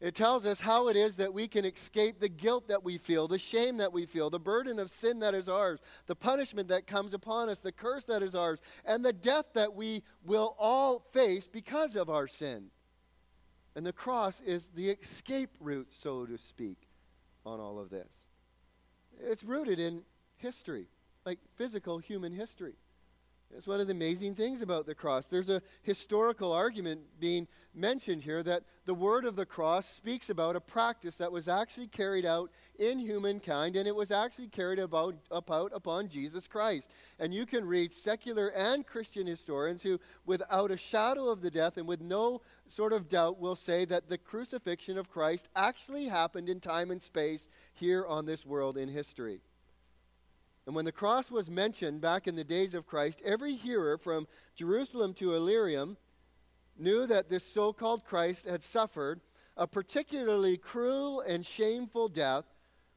It 0.00 0.14
tells 0.14 0.46
us 0.46 0.60
how 0.60 0.88
it 0.88 0.96
is 0.96 1.16
that 1.16 1.34
we 1.34 1.48
can 1.48 1.64
escape 1.64 2.20
the 2.20 2.28
guilt 2.28 2.68
that 2.68 2.84
we 2.84 2.98
feel, 2.98 3.26
the 3.26 3.38
shame 3.38 3.78
that 3.78 3.92
we 3.92 4.06
feel, 4.06 4.30
the 4.30 4.38
burden 4.38 4.78
of 4.78 4.90
sin 4.90 5.18
that 5.20 5.34
is 5.34 5.48
ours, 5.48 5.80
the 6.06 6.14
punishment 6.14 6.68
that 6.68 6.86
comes 6.86 7.14
upon 7.14 7.48
us, 7.48 7.60
the 7.60 7.72
curse 7.72 8.04
that 8.04 8.22
is 8.22 8.36
ours, 8.36 8.60
and 8.84 9.04
the 9.04 9.12
death 9.12 9.46
that 9.54 9.74
we 9.74 10.04
will 10.24 10.54
all 10.56 11.00
face 11.12 11.48
because 11.48 11.96
of 11.96 12.08
our 12.08 12.28
sin. 12.28 12.66
And 13.74 13.84
the 13.84 13.92
cross 13.92 14.40
is 14.40 14.68
the 14.68 14.90
escape 14.90 15.50
route, 15.58 15.88
so 15.90 16.26
to 16.26 16.38
speak, 16.38 16.78
on 17.44 17.58
all 17.58 17.80
of 17.80 17.90
this. 17.90 18.08
It's 19.20 19.42
rooted 19.42 19.80
in 19.80 20.02
history, 20.36 20.86
like 21.26 21.40
physical 21.56 21.98
human 21.98 22.32
history. 22.32 22.74
It's 23.56 23.66
one 23.66 23.80
of 23.80 23.86
the 23.86 23.94
amazing 23.94 24.34
things 24.34 24.62
about 24.62 24.86
the 24.86 24.94
cross. 24.94 25.26
There's 25.26 25.48
a 25.48 25.62
historical 25.82 26.52
argument 26.52 27.00
being 27.18 27.48
mentioned 27.74 28.22
here 28.22 28.42
that 28.42 28.64
the 28.84 28.94
word 28.94 29.24
of 29.24 29.36
the 29.36 29.46
cross 29.46 29.88
speaks 29.88 30.28
about 30.28 30.54
a 30.54 30.60
practice 30.60 31.16
that 31.16 31.32
was 31.32 31.48
actually 31.48 31.86
carried 31.86 32.26
out 32.26 32.50
in 32.78 32.98
humankind, 32.98 33.74
and 33.76 33.88
it 33.88 33.94
was 33.94 34.10
actually 34.10 34.48
carried 34.48 34.78
about, 34.78 35.16
about 35.30 35.72
upon 35.74 36.08
Jesus 36.08 36.46
Christ. 36.46 36.90
And 37.18 37.32
you 37.32 37.46
can 37.46 37.64
read 37.64 37.92
secular 37.94 38.48
and 38.48 38.86
Christian 38.86 39.26
historians 39.26 39.82
who, 39.82 39.98
without 40.26 40.70
a 40.70 40.76
shadow 40.76 41.28
of 41.28 41.40
the 41.40 41.50
death 41.50 41.78
and 41.78 41.88
with 41.88 42.00
no 42.00 42.42
sort 42.66 42.92
of 42.92 43.08
doubt, 43.08 43.40
will 43.40 43.56
say 43.56 43.84
that 43.86 44.08
the 44.08 44.18
crucifixion 44.18 44.98
of 44.98 45.10
Christ 45.10 45.48
actually 45.56 46.06
happened 46.08 46.48
in 46.48 46.60
time 46.60 46.90
and 46.90 47.02
space 47.02 47.48
here 47.72 48.04
on 48.06 48.26
this 48.26 48.44
world 48.44 48.76
in 48.76 48.88
history. 48.88 49.40
And 50.68 50.74
when 50.74 50.84
the 50.84 50.92
cross 50.92 51.30
was 51.30 51.48
mentioned 51.48 52.02
back 52.02 52.28
in 52.28 52.36
the 52.36 52.44
days 52.44 52.74
of 52.74 52.86
Christ, 52.86 53.22
every 53.24 53.54
hearer 53.54 53.96
from 53.96 54.28
Jerusalem 54.54 55.14
to 55.14 55.34
Illyricum 55.34 55.96
knew 56.78 57.06
that 57.06 57.30
this 57.30 57.42
so 57.42 57.72
called 57.72 58.04
Christ 58.04 58.46
had 58.46 58.62
suffered 58.62 59.22
a 59.56 59.66
particularly 59.66 60.58
cruel 60.58 61.22
and 61.22 61.46
shameful 61.46 62.08
death, 62.08 62.44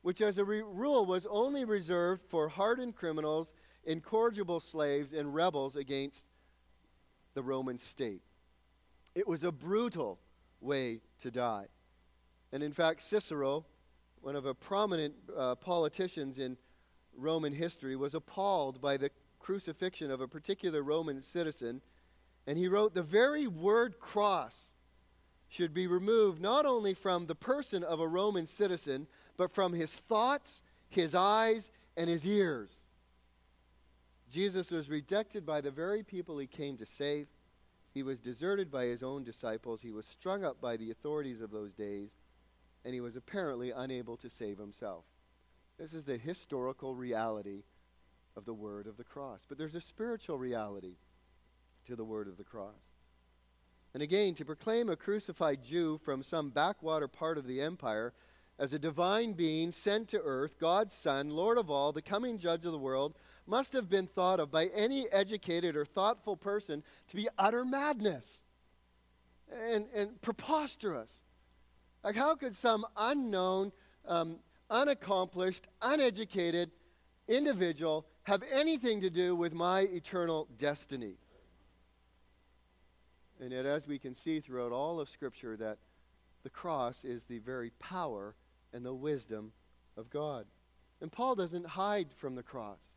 which 0.01 0.19
as 0.19 0.37
a 0.37 0.43
re- 0.43 0.61
rule 0.61 1.05
was 1.05 1.25
only 1.27 1.63
reserved 1.63 2.23
for 2.27 2.49
hardened 2.49 2.97
criminals, 2.97 3.53
incorrigible 3.85 4.59
slaves, 4.59 5.13
and 5.13 5.33
rebels 5.33 5.77
against 5.77 6.25
the 7.35 7.41
Roman 7.41 7.77
state. 7.77 8.21
It 9.15 9.29
was 9.29 9.45
a 9.45 9.51
brutal 9.53 10.19
way 10.59 10.99
to 11.19 11.31
die. 11.31 11.67
And 12.51 12.63
in 12.63 12.73
fact, 12.73 13.01
Cicero, 13.01 13.65
one 14.19 14.35
of 14.35 14.43
the 14.43 14.55
prominent 14.55 15.13
uh, 15.33 15.55
politicians 15.55 16.37
in 16.37 16.57
Roman 17.17 17.53
history, 17.53 17.95
was 17.95 18.15
appalled 18.15 18.81
by 18.81 18.97
the 18.97 19.11
crucifixion 19.39 20.11
of 20.11 20.21
a 20.21 20.27
particular 20.27 20.81
Roman 20.81 21.21
citizen, 21.21 21.81
and 22.47 22.57
he 22.57 22.67
wrote, 22.67 22.93
The 22.93 23.03
very 23.03 23.47
word 23.47 23.99
cross 23.99 24.73
should 25.47 25.73
be 25.73 25.87
removed 25.87 26.41
not 26.41 26.65
only 26.65 26.93
from 26.93 27.25
the 27.25 27.35
person 27.35 27.83
of 27.83 27.99
a 27.99 28.07
Roman 28.07 28.47
citizen, 28.47 29.07
but 29.37 29.51
from 29.51 29.73
his 29.73 29.93
thoughts, 29.93 30.63
his 30.89 31.13
eyes, 31.13 31.71
and 31.97 32.09
his 32.09 32.25
ears. 32.25 32.81
Jesus 34.31 34.71
was 34.71 34.89
rejected 34.89 35.45
by 35.45 35.59
the 35.59 35.71
very 35.71 36.03
people 36.03 36.37
he 36.37 36.47
came 36.47 36.77
to 36.77 36.85
save. 36.85 37.27
He 37.93 38.01
was 38.01 38.21
deserted 38.21 38.71
by 38.71 38.85
his 38.85 39.03
own 39.03 39.25
disciples. 39.25 39.81
He 39.81 39.91
was 39.91 40.05
strung 40.05 40.45
up 40.45 40.61
by 40.61 40.77
the 40.77 40.89
authorities 40.89 41.41
of 41.41 41.51
those 41.51 41.73
days. 41.73 42.15
And 42.85 42.93
he 42.93 43.01
was 43.01 43.17
apparently 43.17 43.71
unable 43.71 44.15
to 44.17 44.29
save 44.29 44.57
himself. 44.57 45.03
This 45.81 45.95
is 45.95 46.03
the 46.03 46.17
historical 46.17 46.93
reality 46.93 47.63
of 48.38 48.45
the 48.45 48.53
word 48.53 48.85
of 48.85 48.97
the 48.97 49.03
cross. 49.03 49.47
But 49.50 49.57
there's 49.57 49.73
a 49.73 49.81
spiritual 49.81 50.38
reality 50.38 50.97
to 51.88 51.95
the 51.95 52.03
word 52.03 52.27
of 52.27 52.38
the 52.38 52.43
cross. 52.43 52.91
And 53.95 54.03
again, 54.03 54.35
to 54.35 54.45
proclaim 54.45 54.89
a 54.89 54.95
crucified 54.95 55.63
Jew 55.63 56.00
from 56.05 56.21
some 56.21 56.51
backwater 56.51 57.07
part 57.07 57.39
of 57.39 57.47
the 57.47 57.61
empire 57.61 58.13
as 58.59 58.73
a 58.73 58.79
divine 58.79 59.33
being 59.33 59.71
sent 59.71 60.07
to 60.09 60.21
earth, 60.21 60.59
God's 60.59 60.93
Son, 60.93 61.31
Lord 61.31 61.57
of 61.57 61.71
all, 61.71 61.91
the 61.91 62.03
coming 62.03 62.38
judge 62.38 62.63
of 62.63 62.73
the 62.73 62.77
world, 62.77 63.15
must 63.47 63.73
have 63.73 63.89
been 63.89 64.05
thought 64.05 64.39
of 64.39 64.51
by 64.51 64.67
any 64.67 65.11
educated 65.11 65.75
or 65.75 65.83
thoughtful 65.83 66.38
person 66.38 66.83
to 67.07 67.15
be 67.15 67.27
utter 67.39 67.65
madness 67.65 68.43
and, 69.51 69.88
and 69.95 70.21
preposterous. 70.21 71.21
Like, 72.03 72.15
how 72.15 72.35
could 72.35 72.55
some 72.55 72.85
unknown 72.95 73.71
um, 74.07 74.38
unaccomplished, 74.71 75.67
uneducated 75.81 76.71
individual 77.27 78.07
have 78.23 78.43
anything 78.51 79.01
to 79.01 79.09
do 79.09 79.35
with 79.35 79.53
my 79.53 79.81
eternal 79.81 80.47
destiny? 80.57 81.17
And 83.39 83.51
yet, 83.51 83.65
as 83.65 83.87
we 83.87 83.99
can 83.99 84.15
see 84.15 84.39
throughout 84.39 84.71
all 84.71 84.99
of 84.99 85.09
Scripture, 85.09 85.57
that 85.57 85.79
the 86.43 86.49
cross 86.49 87.03
is 87.03 87.25
the 87.25 87.39
very 87.39 87.71
power 87.79 88.35
and 88.73 88.85
the 88.85 88.93
wisdom 88.93 89.51
of 89.97 90.09
God. 90.09 90.45
And 91.01 91.11
Paul 91.11 91.35
doesn't 91.35 91.65
hide 91.65 92.13
from 92.15 92.35
the 92.35 92.43
cross. 92.43 92.95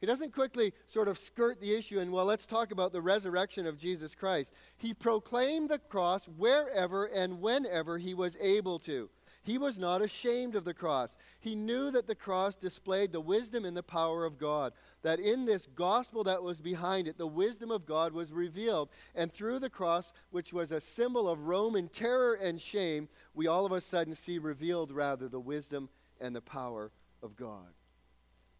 He 0.00 0.06
doesn't 0.06 0.32
quickly 0.32 0.72
sort 0.88 1.06
of 1.06 1.16
skirt 1.16 1.60
the 1.60 1.74
issue 1.74 2.00
and, 2.00 2.10
well, 2.10 2.24
let's 2.24 2.46
talk 2.46 2.72
about 2.72 2.92
the 2.92 3.00
resurrection 3.00 3.66
of 3.66 3.78
Jesus 3.78 4.16
Christ. 4.16 4.52
He 4.76 4.94
proclaimed 4.94 5.68
the 5.68 5.78
cross 5.78 6.26
wherever 6.26 7.04
and 7.04 7.40
whenever 7.40 7.98
he 7.98 8.12
was 8.12 8.36
able 8.40 8.80
to. 8.80 9.10
He 9.44 9.58
was 9.58 9.76
not 9.76 10.02
ashamed 10.02 10.54
of 10.54 10.64
the 10.64 10.74
cross. 10.74 11.16
He 11.40 11.56
knew 11.56 11.90
that 11.90 12.06
the 12.06 12.14
cross 12.14 12.54
displayed 12.54 13.10
the 13.10 13.20
wisdom 13.20 13.64
and 13.64 13.76
the 13.76 13.82
power 13.82 14.24
of 14.24 14.38
God, 14.38 14.72
that 15.02 15.18
in 15.18 15.44
this 15.44 15.66
gospel 15.74 16.22
that 16.24 16.44
was 16.44 16.60
behind 16.60 17.08
it, 17.08 17.18
the 17.18 17.26
wisdom 17.26 17.72
of 17.72 17.84
God 17.84 18.12
was 18.12 18.30
revealed. 18.30 18.88
And 19.16 19.32
through 19.32 19.58
the 19.58 19.70
cross, 19.70 20.12
which 20.30 20.52
was 20.52 20.70
a 20.70 20.80
symbol 20.80 21.28
of 21.28 21.48
Roman 21.48 21.88
terror 21.88 22.34
and 22.34 22.60
shame, 22.60 23.08
we 23.34 23.48
all 23.48 23.66
of 23.66 23.72
a 23.72 23.80
sudden 23.80 24.14
see 24.14 24.38
revealed 24.38 24.92
rather 24.92 25.28
the 25.28 25.40
wisdom 25.40 25.88
and 26.20 26.36
the 26.36 26.40
power 26.40 26.92
of 27.20 27.34
God. 27.36 27.74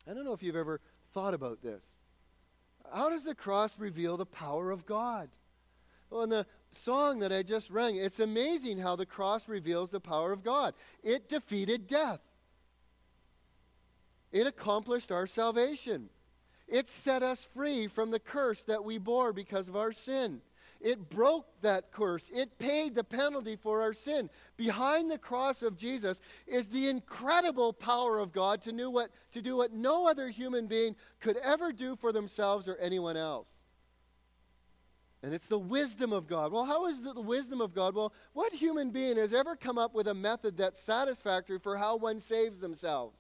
I 0.09 0.15
don't 0.15 0.25
know 0.25 0.33
if 0.33 0.43
you've 0.43 0.57
ever 0.57 0.81
thought 1.15 1.35
about 1.35 1.63
this. 1.63 1.85
How 2.93 3.09
does 3.09 3.25
the 3.25 3.37
cross 3.37 3.79
reveal 3.79 4.17
the 4.17 4.27
power 4.27 4.73
of 4.73 4.85
God? 4.85 5.29
Well, 6.13 6.25
in 6.25 6.31
the 6.31 6.47
song 6.71 7.21
that 7.21 7.33
I 7.33 7.43
just 7.43 7.71
rang, 7.71 7.97
it's 7.97 8.21
amazing 8.21 8.79
how 8.79 8.97
the 8.97 9.07
cross 9.07 9.49
reveals 9.49 9.91
the 9.91 9.99
power 9.99 10.31
of 10.31 10.45
God. 10.45 10.75
It 11.03 11.27
defeated 11.27 11.87
death, 11.87 12.21
it 14.31 14.47
accomplished 14.47 15.11
our 15.11 15.27
salvation, 15.27 16.11
it 16.69 16.91
set 16.91 17.23
us 17.23 17.49
free 17.55 17.87
from 17.87 18.11
the 18.11 18.19
curse 18.19 18.63
that 18.65 18.85
we 18.85 18.99
bore 18.99 19.33
because 19.33 19.71
of 19.71 19.77
our 19.77 19.93
sin. 19.93 20.43
It 20.83 21.09
broke 21.09 21.47
that 21.61 21.93
curse. 21.93 22.29
It 22.35 22.59
paid 22.59 22.97
the 22.97 23.05
penalty 23.05 23.55
for 23.55 23.83
our 23.83 23.93
sin. 23.93 24.29
Behind 24.57 25.09
the 25.09 25.17
cross 25.17 25.63
of 25.63 25.77
Jesus 25.77 26.21
is 26.45 26.67
the 26.67 26.89
incredible 26.89 27.73
power 27.73 28.19
of 28.19 28.33
God 28.33 28.63
to 28.63 28.91
what, 28.91 29.13
to 29.31 29.41
do 29.41 29.57
what 29.57 29.73
no 29.73 30.09
other 30.09 30.29
human 30.29 30.67
being 30.67 30.97
could 31.21 31.37
ever 31.37 31.71
do 31.71 31.95
for 31.95 32.11
themselves 32.11 32.67
or 32.67 32.77
anyone 32.79 33.17
else. 33.17 33.49
And 35.23 35.33
it's 35.33 35.47
the 35.47 35.59
wisdom 35.59 36.13
of 36.13 36.27
God. 36.27 36.53
Well, 36.53 36.65
how 36.65 36.87
is 36.87 37.01
the 37.01 37.21
wisdom 37.21 37.61
of 37.61 37.75
God? 37.75 37.95
Well, 37.95 38.13
what 38.33 38.53
human 38.53 38.91
being 38.91 39.17
has 39.17 39.33
ever 39.33 39.55
come 39.55 39.79
up 39.79 39.95
with 39.95 40.09
a 40.09 40.15
method 40.15 40.57
that's 40.57 40.83
satisfactory 40.83 41.61
for 41.61 41.77
how 41.77 41.97
one 41.97 42.19
saves 42.19 42.59
themselves? 42.59 43.17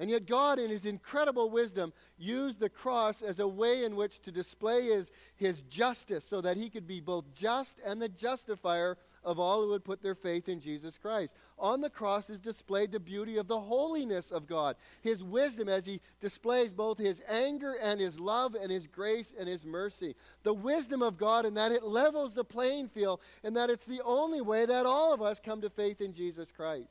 And 0.00 0.10
yet, 0.10 0.26
God, 0.26 0.58
in 0.58 0.70
His 0.70 0.84
incredible 0.84 1.50
wisdom, 1.50 1.92
used 2.18 2.58
the 2.58 2.68
cross 2.68 3.22
as 3.22 3.38
a 3.38 3.46
way 3.46 3.84
in 3.84 3.94
which 3.94 4.20
to 4.22 4.32
display 4.32 4.86
His, 4.86 5.12
his 5.36 5.62
justice 5.62 6.24
so 6.24 6.40
that 6.40 6.56
He 6.56 6.68
could 6.68 6.88
be 6.88 7.00
both 7.00 7.32
just 7.34 7.78
and 7.84 8.02
the 8.02 8.08
justifier 8.08 8.98
of 9.24 9.38
all 9.38 9.62
who 9.62 9.68
would 9.70 9.84
put 9.84 10.02
their 10.02 10.14
faith 10.14 10.48
in 10.48 10.60
Jesus 10.60 10.98
Christ. 10.98 11.34
On 11.58 11.80
the 11.80 11.90
cross 11.90 12.28
is 12.28 12.38
displayed 12.38 12.92
the 12.92 13.00
beauty 13.00 13.36
of 13.36 13.46
the 13.48 13.60
holiness 13.60 14.30
of 14.30 14.46
God, 14.46 14.76
His 15.00 15.22
wisdom 15.22 15.68
as 15.68 15.86
He 15.86 16.00
displays 16.20 16.72
both 16.72 16.98
His 16.98 17.22
anger 17.28 17.74
and 17.80 18.00
His 18.00 18.18
love 18.18 18.54
and 18.54 18.70
His 18.70 18.86
grace 18.86 19.32
and 19.38 19.48
His 19.48 19.64
mercy. 19.64 20.16
The 20.42 20.54
wisdom 20.54 21.02
of 21.02 21.18
God 21.18 21.46
in 21.46 21.54
that 21.54 21.72
it 21.72 21.84
levels 21.84 22.34
the 22.34 22.44
playing 22.44 22.88
field 22.88 23.20
and 23.44 23.56
that 23.56 23.70
it's 23.70 23.86
the 23.86 24.02
only 24.04 24.40
way 24.40 24.66
that 24.66 24.86
all 24.86 25.12
of 25.12 25.22
us 25.22 25.40
come 25.40 25.60
to 25.60 25.70
faith 25.70 26.00
in 26.00 26.12
Jesus 26.12 26.50
Christ. 26.50 26.88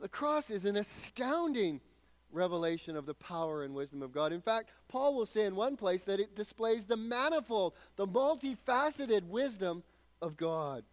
The 0.00 0.08
cross 0.08 0.48
is 0.50 0.64
an 0.64 0.76
astounding 0.76 1.80
revelation 2.30 2.96
of 2.96 3.06
the 3.06 3.14
power 3.14 3.62
and 3.62 3.74
wisdom 3.74 4.02
of 4.02 4.12
God. 4.12 4.32
In 4.32 4.40
fact, 4.40 4.70
Paul 4.88 5.14
will 5.14 5.26
say 5.26 5.44
in 5.44 5.56
one 5.56 5.76
place 5.76 6.04
that 6.04 6.20
it 6.20 6.36
displays 6.36 6.84
the 6.84 6.96
manifold, 6.96 7.74
the 7.96 8.06
multifaceted 8.06 9.24
wisdom 9.24 9.82
of 10.20 10.36
God. 10.36 10.84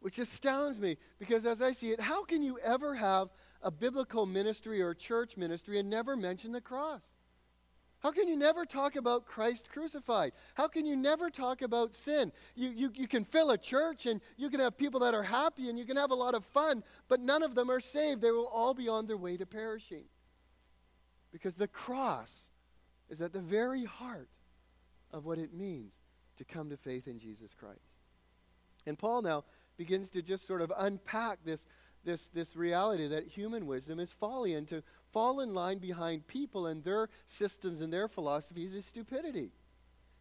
Which 0.00 0.18
astounds 0.18 0.78
me 0.78 0.98
because 1.18 1.46
as 1.46 1.62
I 1.62 1.72
see 1.72 1.90
it, 1.90 2.00
how 2.00 2.24
can 2.24 2.42
you 2.42 2.58
ever 2.58 2.94
have 2.94 3.28
a 3.62 3.70
biblical 3.70 4.26
ministry 4.26 4.80
or 4.80 4.94
church 4.94 5.36
ministry 5.36 5.78
and 5.78 5.90
never 5.90 6.16
mention 6.16 6.52
the 6.52 6.60
cross? 6.60 7.02
How 8.00 8.12
can 8.12 8.28
you 8.28 8.36
never 8.36 8.64
talk 8.64 8.94
about 8.94 9.26
Christ 9.26 9.68
crucified? 9.68 10.32
How 10.54 10.68
can 10.68 10.86
you 10.86 10.94
never 10.94 11.30
talk 11.30 11.62
about 11.62 11.96
sin? 11.96 12.30
You, 12.54 12.68
you, 12.68 12.92
you 12.94 13.08
can 13.08 13.24
fill 13.24 13.50
a 13.50 13.58
church 13.58 14.06
and 14.06 14.20
you 14.36 14.50
can 14.50 14.60
have 14.60 14.76
people 14.76 15.00
that 15.00 15.14
are 15.14 15.22
happy 15.22 15.68
and 15.68 15.78
you 15.78 15.84
can 15.84 15.96
have 15.96 16.10
a 16.10 16.14
lot 16.14 16.34
of 16.34 16.44
fun, 16.44 16.84
but 17.08 17.20
none 17.20 17.42
of 17.42 17.54
them 17.54 17.70
are 17.70 17.80
saved. 17.80 18.20
They 18.20 18.30
will 18.30 18.46
all 18.46 18.74
be 18.74 18.88
on 18.88 19.06
their 19.06 19.16
way 19.16 19.36
to 19.38 19.46
perishing. 19.46 20.04
Because 21.32 21.56
the 21.56 21.68
cross 21.68 22.32
is 23.08 23.20
at 23.20 23.32
the 23.32 23.40
very 23.40 23.84
heart 23.84 24.28
of 25.10 25.24
what 25.24 25.38
it 25.38 25.54
means 25.54 25.92
to 26.36 26.44
come 26.44 26.70
to 26.70 26.76
faith 26.76 27.06
in 27.06 27.18
Jesus 27.18 27.54
Christ. 27.54 27.80
And 28.86 28.98
Paul 28.98 29.22
now 29.22 29.44
begins 29.76 30.10
to 30.10 30.22
just 30.22 30.46
sort 30.46 30.62
of 30.62 30.72
unpack 30.76 31.38
this, 31.44 31.66
this, 32.04 32.28
this 32.28 32.56
reality 32.56 33.08
that 33.08 33.26
human 33.26 33.66
wisdom 33.66 33.98
is 33.98 34.12
folly 34.12 34.54
and 34.54 34.66
to 34.68 34.82
fall 35.12 35.40
in 35.40 35.54
line 35.54 35.78
behind 35.78 36.26
people 36.26 36.66
and 36.66 36.84
their 36.84 37.08
systems 37.26 37.80
and 37.80 37.92
their 37.92 38.08
philosophies 38.08 38.74
is 38.74 38.86
stupidity. 38.86 39.50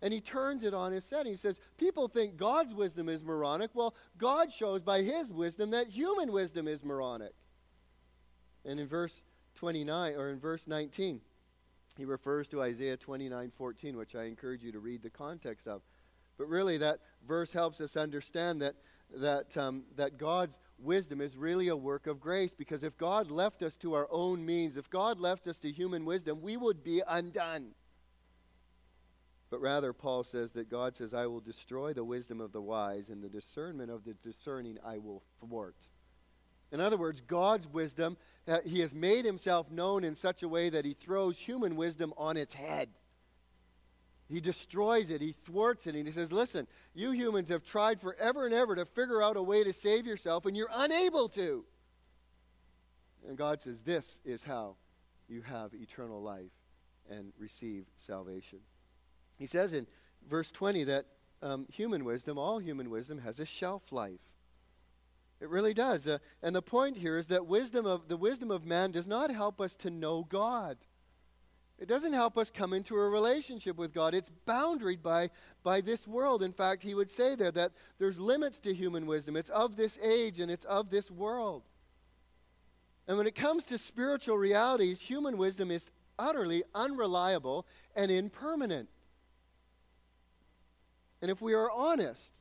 And 0.02 0.14
he 0.14 0.20
turns 0.20 0.64
it 0.64 0.74
on 0.74 0.92
his 0.92 1.10
head. 1.10 1.26
He 1.26 1.36
says, 1.36 1.60
People 1.78 2.08
think 2.08 2.38
God's 2.38 2.74
wisdom 2.74 3.08
is 3.08 3.24
moronic. 3.24 3.72
Well, 3.74 3.96
God 4.18 4.52
shows 4.52 4.82
by 4.82 5.02
his 5.02 5.32
wisdom 5.32 5.72
that 5.72 5.88
human 5.88 6.32
wisdom 6.32 6.68
is 6.68 6.84
moronic. 6.84 7.34
And 8.66 8.80
in 8.80 8.88
verse 8.88 9.22
29, 9.56 10.16
or 10.16 10.30
in 10.30 10.40
verse 10.40 10.68
19, 10.68 11.22
he 11.98 12.06
refers 12.06 12.48
to 12.50 12.62
Isaiah 12.62 12.98
29 12.98 13.52
14, 13.58 13.98
which 13.98 14.16
I 14.16 14.24
encourage 14.24 14.64
you 14.64 14.72
to 14.74 14.80
read 14.80 15.02
the 15.02 15.10
context 15.10 15.68
of. 15.68 15.82
But 16.38 16.50
really, 16.50 16.78
that 16.78 17.00
verse 17.28 17.54
helps 17.54 17.80
us 17.82 17.96
understand 17.96 18.62
that 18.62 18.76
that, 19.18 19.56
um, 19.58 19.84
that 19.96 20.18
God's 20.18 20.60
wisdom 20.78 21.22
is 21.22 21.38
really 21.38 21.68
a 21.68 21.76
work 21.76 22.08
of 22.08 22.20
grace 22.20 22.54
because 22.54 22.84
if 22.84 22.98
God 22.98 23.32
left 23.32 23.62
us 23.64 23.78
to 23.78 23.94
our 23.94 24.08
own 24.12 24.46
means, 24.46 24.78
if 24.78 24.90
God 24.90 25.20
left 25.20 25.48
us 25.48 25.60
to 25.60 25.72
human 25.72 26.06
wisdom, 26.06 26.42
we 26.42 26.58
would 26.58 26.84
be 26.84 27.02
undone. 27.08 27.72
But 29.50 29.62
rather, 29.62 29.94
Paul 29.94 30.24
says 30.24 30.52
that 30.52 30.70
God 30.70 30.96
says, 30.96 31.14
I 31.14 31.28
will 31.28 31.40
destroy 31.40 31.94
the 31.94 32.04
wisdom 32.04 32.42
of 32.42 32.52
the 32.52 32.62
wise, 32.62 33.10
and 33.10 33.24
the 33.24 33.30
discernment 33.30 33.92
of 33.92 34.04
the 34.04 34.16
discerning 34.16 34.80
I 34.84 34.98
will 34.98 35.24
thwart. 35.40 35.78
In 36.72 36.82
other 36.82 36.98
words, 36.98 37.22
God's 37.22 37.68
wisdom, 37.68 38.18
uh, 38.48 38.58
he 38.66 38.80
has 38.82 38.94
made 38.94 39.24
himself 39.24 39.70
known 39.72 40.04
in 40.04 40.16
such 40.16 40.44
a 40.44 40.50
way 40.50 40.70
that 40.70 40.84
he 40.84 40.94
throws 40.94 41.38
human 41.38 41.76
wisdom 41.76 42.12
on 42.18 42.38
its 42.38 42.56
head. 42.56 42.90
He 44.28 44.42
destroys 44.42 45.12
it, 45.12 45.22
he 45.22 45.36
thwarts 45.46 45.86
it, 45.86 45.96
and 45.96 46.06
he 46.06 46.12
says, 46.12 46.32
Listen, 46.32 46.68
you 46.96 47.12
humans 47.12 47.50
have 47.50 47.64
tried 47.64 48.02
forever 48.02 48.46
and 48.46 48.56
ever 48.56 48.76
to 48.76 48.86
figure 48.86 49.22
out 49.22 49.38
a 49.38 49.44
way 49.44 49.64
to 49.64 49.72
save 49.72 50.08
yourself, 50.08 50.46
and 50.46 50.58
you're 50.58 50.70
unable 50.74 51.30
to. 51.30 51.64
And 53.28 53.38
God 53.38 53.62
says, 53.62 53.82
This 53.82 54.20
is 54.26 54.44
how 54.44 54.76
you 55.28 55.42
have 55.44 55.74
eternal 55.74 56.22
life 56.22 56.52
and 57.10 57.34
receive 57.38 57.86
salvation. 57.98 58.60
He 59.38 59.46
says 59.46 59.74
in 59.74 59.86
verse 60.28 60.50
20 60.52 60.86
that 60.86 61.06
um, 61.42 61.68
human 61.72 62.04
wisdom, 62.04 62.38
all 62.38 62.60
human 62.60 62.90
wisdom, 62.90 63.20
has 63.20 63.40
a 63.40 63.46
shelf 63.46 63.92
life. 63.92 64.20
It 65.40 65.50
really 65.50 65.74
does. 65.74 66.08
Uh, 66.08 66.20
and 66.42 66.56
the 66.56 66.62
point 66.62 66.98
here 66.98 67.18
is 67.18 67.28
that 67.28 67.46
wisdom 67.46 67.86
of, 67.86 68.08
the 68.08 68.18
wisdom 68.18 68.50
of 68.50 68.66
man 68.66 68.92
does 68.92 69.08
not 69.08 69.32
help 69.32 69.60
us 69.60 69.76
to 69.78 69.90
know 69.90 70.26
God. 70.28 70.78
It 71.78 71.90
doesn't 71.90 72.14
help 72.14 72.38
us 72.38 72.50
come 72.50 72.72
into 72.72 72.96
a 72.96 73.10
relationship 73.10 73.76
with 73.76 73.94
God. 73.94 74.14
It's 74.14 74.32
boundaried 74.48 75.02
by, 75.02 75.30
by 75.62 75.82
this 75.82 76.08
world. 76.08 76.42
In 76.42 76.54
fact, 76.54 76.84
he 76.84 76.94
would 76.94 77.12
say 77.12 77.36
there 77.36 77.52
that 77.52 77.74
there's 78.00 78.18
limits 78.18 78.60
to 78.60 78.74
human 78.74 79.06
wisdom. 79.06 79.36
It's 79.36 79.50
of 79.50 79.76
this 79.76 80.00
age 80.02 80.40
and 80.40 80.50
it's 80.50 80.66
of 80.66 80.90
this 80.90 81.12
world. 81.12 81.64
And 83.08 83.18
when 83.18 83.28
it 83.28 83.36
comes 83.36 83.66
to 83.66 83.78
spiritual 83.78 84.38
realities, 84.38 85.02
human 85.02 85.38
wisdom 85.38 85.70
is 85.70 85.90
utterly 86.18 86.64
unreliable 86.74 87.68
and 87.96 88.10
impermanent. 88.10 88.88
And 91.22 91.30
if 91.30 91.42
we 91.42 91.54
are 91.54 91.70
honest, 91.70 92.32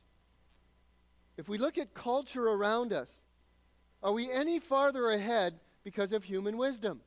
if 1.37 1.49
we 1.49 1.57
look 1.57 1.77
at 1.77 1.93
culture 1.93 2.47
around 2.47 2.93
us, 2.93 3.11
are 4.01 4.13
we 4.13 4.31
any 4.31 4.59
farther 4.59 5.09
ahead 5.09 5.59
because 5.83 6.13
of 6.13 6.23
human 6.23 6.57
wisdom? 6.57 7.01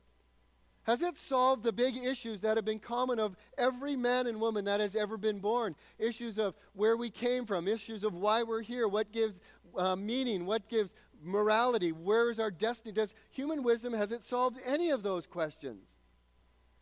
Has 0.89 1.03
it 1.03 1.19
solved 1.19 1.61
the 1.61 1.71
big 1.71 1.97
issues 1.97 2.41
that 2.41 2.57
have 2.57 2.65
been 2.65 2.79
common 2.79 3.19
of 3.19 3.37
every 3.59 3.95
man 3.95 4.25
and 4.25 4.41
woman 4.41 4.65
that 4.65 4.79
has 4.79 4.95
ever 4.95 5.17
been 5.17 5.37
born? 5.37 5.75
Issues 5.99 6.39
of 6.39 6.55
where 6.73 6.97
we 6.97 7.11
came 7.11 7.45
from, 7.45 7.67
issues 7.67 8.03
of 8.03 8.15
why 8.15 8.41
we're 8.41 8.63
here, 8.63 8.87
what 8.87 9.11
gives 9.11 9.39
uh, 9.77 9.95
meaning, 9.95 10.47
what 10.47 10.67
gives 10.67 10.91
morality, 11.21 11.91
where 11.91 12.31
is 12.31 12.39
our 12.39 12.49
destiny? 12.49 12.91
Does 12.91 13.13
human 13.29 13.61
wisdom, 13.61 13.93
has 13.93 14.11
it 14.11 14.25
solved 14.25 14.57
any 14.65 14.89
of 14.89 15.03
those 15.03 15.27
questions? 15.27 15.85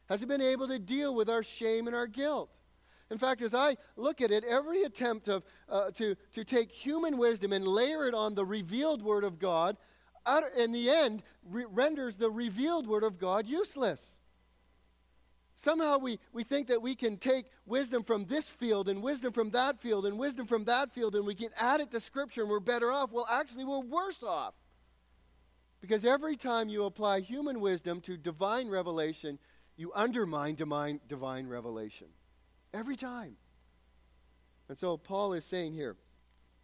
Has 0.07 0.23
it 0.23 0.29
been 0.29 0.39
able 0.39 0.69
to 0.69 0.79
deal 0.79 1.13
with 1.13 1.29
our 1.29 1.43
shame 1.43 1.85
and 1.85 1.93
our 1.93 2.07
guilt? 2.07 2.49
In 3.11 3.17
fact, 3.17 3.41
as 3.41 3.53
I 3.53 3.75
look 3.97 4.21
at 4.21 4.31
it, 4.31 4.45
every 4.45 4.83
attempt 4.83 5.27
of, 5.27 5.43
uh, 5.67 5.91
to, 5.95 6.15
to 6.31 6.45
take 6.45 6.71
human 6.71 7.17
wisdom 7.17 7.51
and 7.51 7.67
layer 7.67 8.07
it 8.07 8.13
on 8.13 8.35
the 8.35 8.45
revealed 8.45 9.01
Word 9.01 9.25
of 9.25 9.37
God 9.37 9.75
in 10.57 10.71
the 10.71 10.89
end, 10.89 11.23
re- 11.49 11.65
renders 11.69 12.15
the 12.15 12.29
revealed 12.29 12.87
Word 12.87 13.03
of 13.03 13.19
God 13.19 13.47
useless. 13.47 14.17
Somehow 15.55 15.97
we, 15.97 16.19
we 16.33 16.43
think 16.43 16.67
that 16.67 16.83
we 16.83 16.93
can 16.93 17.17
take 17.17 17.47
wisdom 17.65 18.03
from 18.03 18.25
this 18.25 18.47
field 18.47 18.87
and 18.87 19.01
wisdom 19.01 19.33
from 19.33 19.49
that 19.51 19.81
field 19.81 20.05
and 20.05 20.19
wisdom 20.19 20.45
from 20.45 20.65
that 20.65 20.93
field 20.93 21.15
and 21.15 21.25
we 21.25 21.33
can 21.33 21.49
add 21.57 21.79
it 21.79 21.89
to 21.91 21.99
Scripture 21.99 22.41
and 22.41 22.49
we're 22.49 22.59
better 22.59 22.91
off. 22.91 23.11
Well, 23.11 23.25
actually, 23.29 23.65
we're 23.65 23.79
worse 23.79 24.21
off. 24.21 24.53
Because 25.81 26.05
every 26.05 26.37
time 26.37 26.69
you 26.69 26.83
apply 26.83 27.21
human 27.21 27.59
wisdom 27.59 28.01
to 28.01 28.17
divine 28.17 28.69
revelation, 28.69 29.39
you 29.77 29.91
undermine 29.95 30.55
divine, 30.55 30.99
divine 31.07 31.47
revelation. 31.47 32.07
Every 32.73 32.95
time. 32.95 33.37
And 34.69 34.77
so 34.77 34.97
Paul 34.97 35.33
is 35.33 35.45
saying 35.45 35.73
here 35.73 35.95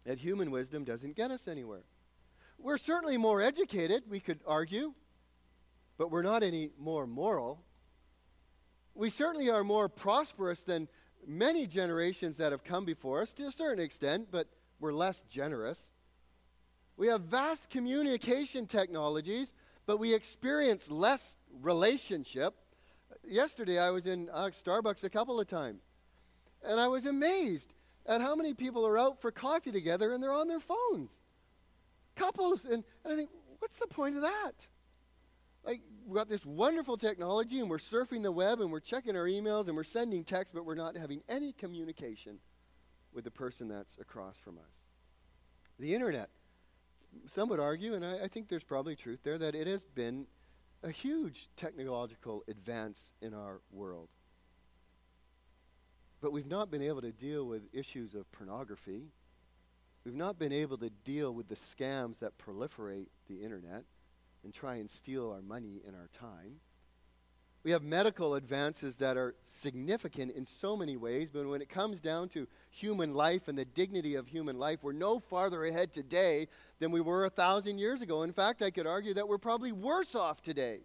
that 0.04 0.18
human 0.18 0.50
wisdom 0.50 0.84
doesn't 0.84 1.16
get 1.16 1.30
us 1.30 1.48
anywhere. 1.48 1.84
We're 2.64 2.78
certainly 2.78 3.18
more 3.18 3.42
educated, 3.42 4.04
we 4.08 4.20
could 4.20 4.40
argue, 4.46 4.94
but 5.98 6.10
we're 6.10 6.22
not 6.22 6.42
any 6.42 6.70
more 6.78 7.06
moral. 7.06 7.62
We 8.94 9.10
certainly 9.10 9.50
are 9.50 9.62
more 9.62 9.90
prosperous 9.90 10.62
than 10.62 10.88
many 11.26 11.66
generations 11.66 12.38
that 12.38 12.52
have 12.52 12.64
come 12.64 12.86
before 12.86 13.20
us 13.20 13.34
to 13.34 13.44
a 13.44 13.52
certain 13.52 13.84
extent, 13.84 14.28
but 14.30 14.48
we're 14.80 14.94
less 14.94 15.24
generous. 15.28 15.78
We 16.96 17.08
have 17.08 17.20
vast 17.24 17.68
communication 17.68 18.66
technologies, 18.66 19.52
but 19.84 19.98
we 19.98 20.14
experience 20.14 20.90
less 20.90 21.36
relationship. 21.60 22.54
Yesterday, 23.28 23.78
I 23.78 23.90
was 23.90 24.06
in 24.06 24.30
uh, 24.32 24.44
Starbucks 24.46 25.04
a 25.04 25.10
couple 25.10 25.38
of 25.38 25.46
times, 25.46 25.82
and 26.66 26.80
I 26.80 26.88
was 26.88 27.04
amazed 27.04 27.74
at 28.06 28.22
how 28.22 28.34
many 28.34 28.54
people 28.54 28.86
are 28.86 28.96
out 28.96 29.20
for 29.20 29.30
coffee 29.30 29.70
together 29.70 30.14
and 30.14 30.22
they're 30.22 30.32
on 30.32 30.48
their 30.48 30.60
phones 30.60 31.18
couples. 32.14 32.64
And, 32.64 32.84
and 33.04 33.12
I 33.12 33.16
think, 33.16 33.30
what's 33.58 33.78
the 33.78 33.86
point 33.86 34.16
of 34.16 34.22
that? 34.22 34.52
Like, 35.64 35.80
we've 36.06 36.16
got 36.16 36.28
this 36.28 36.44
wonderful 36.44 36.96
technology 36.96 37.60
and 37.60 37.70
we're 37.70 37.78
surfing 37.78 38.22
the 38.22 38.32
web 38.32 38.60
and 38.60 38.70
we're 38.70 38.80
checking 38.80 39.16
our 39.16 39.24
emails 39.24 39.68
and 39.68 39.76
we're 39.76 39.84
sending 39.84 40.24
texts, 40.24 40.52
but 40.54 40.66
we're 40.66 40.74
not 40.74 40.96
having 40.96 41.22
any 41.28 41.52
communication 41.52 42.38
with 43.12 43.24
the 43.24 43.30
person 43.30 43.68
that's 43.68 43.96
across 43.98 44.36
from 44.38 44.58
us. 44.58 44.84
The 45.78 45.94
internet, 45.94 46.28
some 47.32 47.48
would 47.48 47.60
argue, 47.60 47.94
and 47.94 48.04
I, 48.04 48.24
I 48.24 48.28
think 48.28 48.48
there's 48.48 48.64
probably 48.64 48.96
truth 48.96 49.20
there, 49.24 49.38
that 49.38 49.54
it 49.54 49.66
has 49.66 49.82
been 49.94 50.26
a 50.82 50.90
huge 50.90 51.48
technological 51.56 52.44
advance 52.46 53.12
in 53.22 53.32
our 53.32 53.60
world. 53.72 54.08
But 56.20 56.32
we've 56.32 56.46
not 56.46 56.70
been 56.70 56.82
able 56.82 57.00
to 57.00 57.12
deal 57.12 57.46
with 57.46 57.62
issues 57.72 58.14
of 58.14 58.30
pornography 58.32 59.08
We've 60.04 60.14
not 60.14 60.38
been 60.38 60.52
able 60.52 60.76
to 60.78 60.90
deal 60.90 61.32
with 61.32 61.48
the 61.48 61.54
scams 61.54 62.18
that 62.18 62.36
proliferate 62.38 63.06
the 63.28 63.42
internet 63.42 63.84
and 64.44 64.52
try 64.52 64.74
and 64.76 64.90
steal 64.90 65.30
our 65.30 65.40
money 65.40 65.80
and 65.86 65.96
our 65.96 66.08
time. 66.18 66.56
We 67.62 67.70
have 67.70 67.82
medical 67.82 68.34
advances 68.34 68.96
that 68.96 69.16
are 69.16 69.34
significant 69.42 70.32
in 70.32 70.46
so 70.46 70.76
many 70.76 70.98
ways, 70.98 71.30
but 71.30 71.48
when 71.48 71.62
it 71.62 71.70
comes 71.70 72.02
down 72.02 72.28
to 72.30 72.46
human 72.70 73.14
life 73.14 73.48
and 73.48 73.56
the 73.56 73.64
dignity 73.64 74.16
of 74.16 74.28
human 74.28 74.58
life, 74.58 74.80
we're 74.82 74.92
no 74.92 75.18
farther 75.18 75.64
ahead 75.64 75.90
today 75.90 76.48
than 76.78 76.90
we 76.90 77.00
were 77.00 77.24
a 77.24 77.30
thousand 77.30 77.78
years 77.78 78.02
ago. 78.02 78.22
In 78.22 78.34
fact, 78.34 78.60
I 78.60 78.70
could 78.70 78.86
argue 78.86 79.14
that 79.14 79.26
we're 79.26 79.38
probably 79.38 79.72
worse 79.72 80.14
off 80.14 80.42
today. 80.42 80.80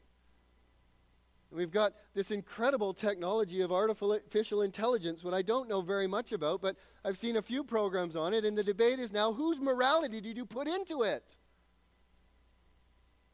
We've 1.52 1.72
got 1.72 1.94
this 2.14 2.30
incredible 2.30 2.94
technology 2.94 3.62
of 3.62 3.72
artificial 3.72 4.62
intelligence, 4.62 5.24
what 5.24 5.34
I 5.34 5.42
don't 5.42 5.68
know 5.68 5.82
very 5.82 6.06
much 6.06 6.32
about, 6.32 6.62
but 6.62 6.76
I've 7.04 7.18
seen 7.18 7.38
a 7.38 7.42
few 7.42 7.64
programs 7.64 8.16
on 8.16 8.34
it, 8.34 8.46
and 8.46 8.56
the 8.56 8.64
debate 8.64 9.00
is 9.00 9.12
now 9.12 9.34
whose 9.34 9.60
morality 9.60 10.22
did 10.22 10.38
you 10.38 10.46
put 10.46 10.68
into 10.68 11.02
it? 11.02 11.38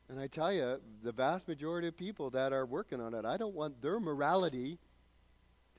And 0.08 0.20
I 0.20 0.28
tell 0.28 0.54
you, 0.54 0.80
the 1.04 1.12
vast 1.12 1.48
majority 1.48 1.88
of 1.88 1.98
people 1.98 2.30
that 2.30 2.54
are 2.54 2.66
working 2.66 3.02
on 3.02 3.14
it, 3.14 3.26
I 3.26 3.38
don't 3.38 3.56
want 3.56 3.82
their 3.82 4.00
morality 4.00 4.78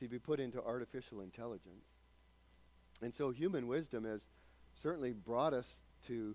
to 0.01 0.09
be 0.09 0.19
put 0.19 0.39
into 0.39 0.63
artificial 0.63 1.21
intelligence. 1.21 1.87
And 3.01 3.15
so 3.15 3.31
human 3.31 3.67
wisdom 3.67 4.05
has 4.05 4.27
certainly 4.75 5.13
brought 5.13 5.55
us 5.55 5.77
to 6.09 6.35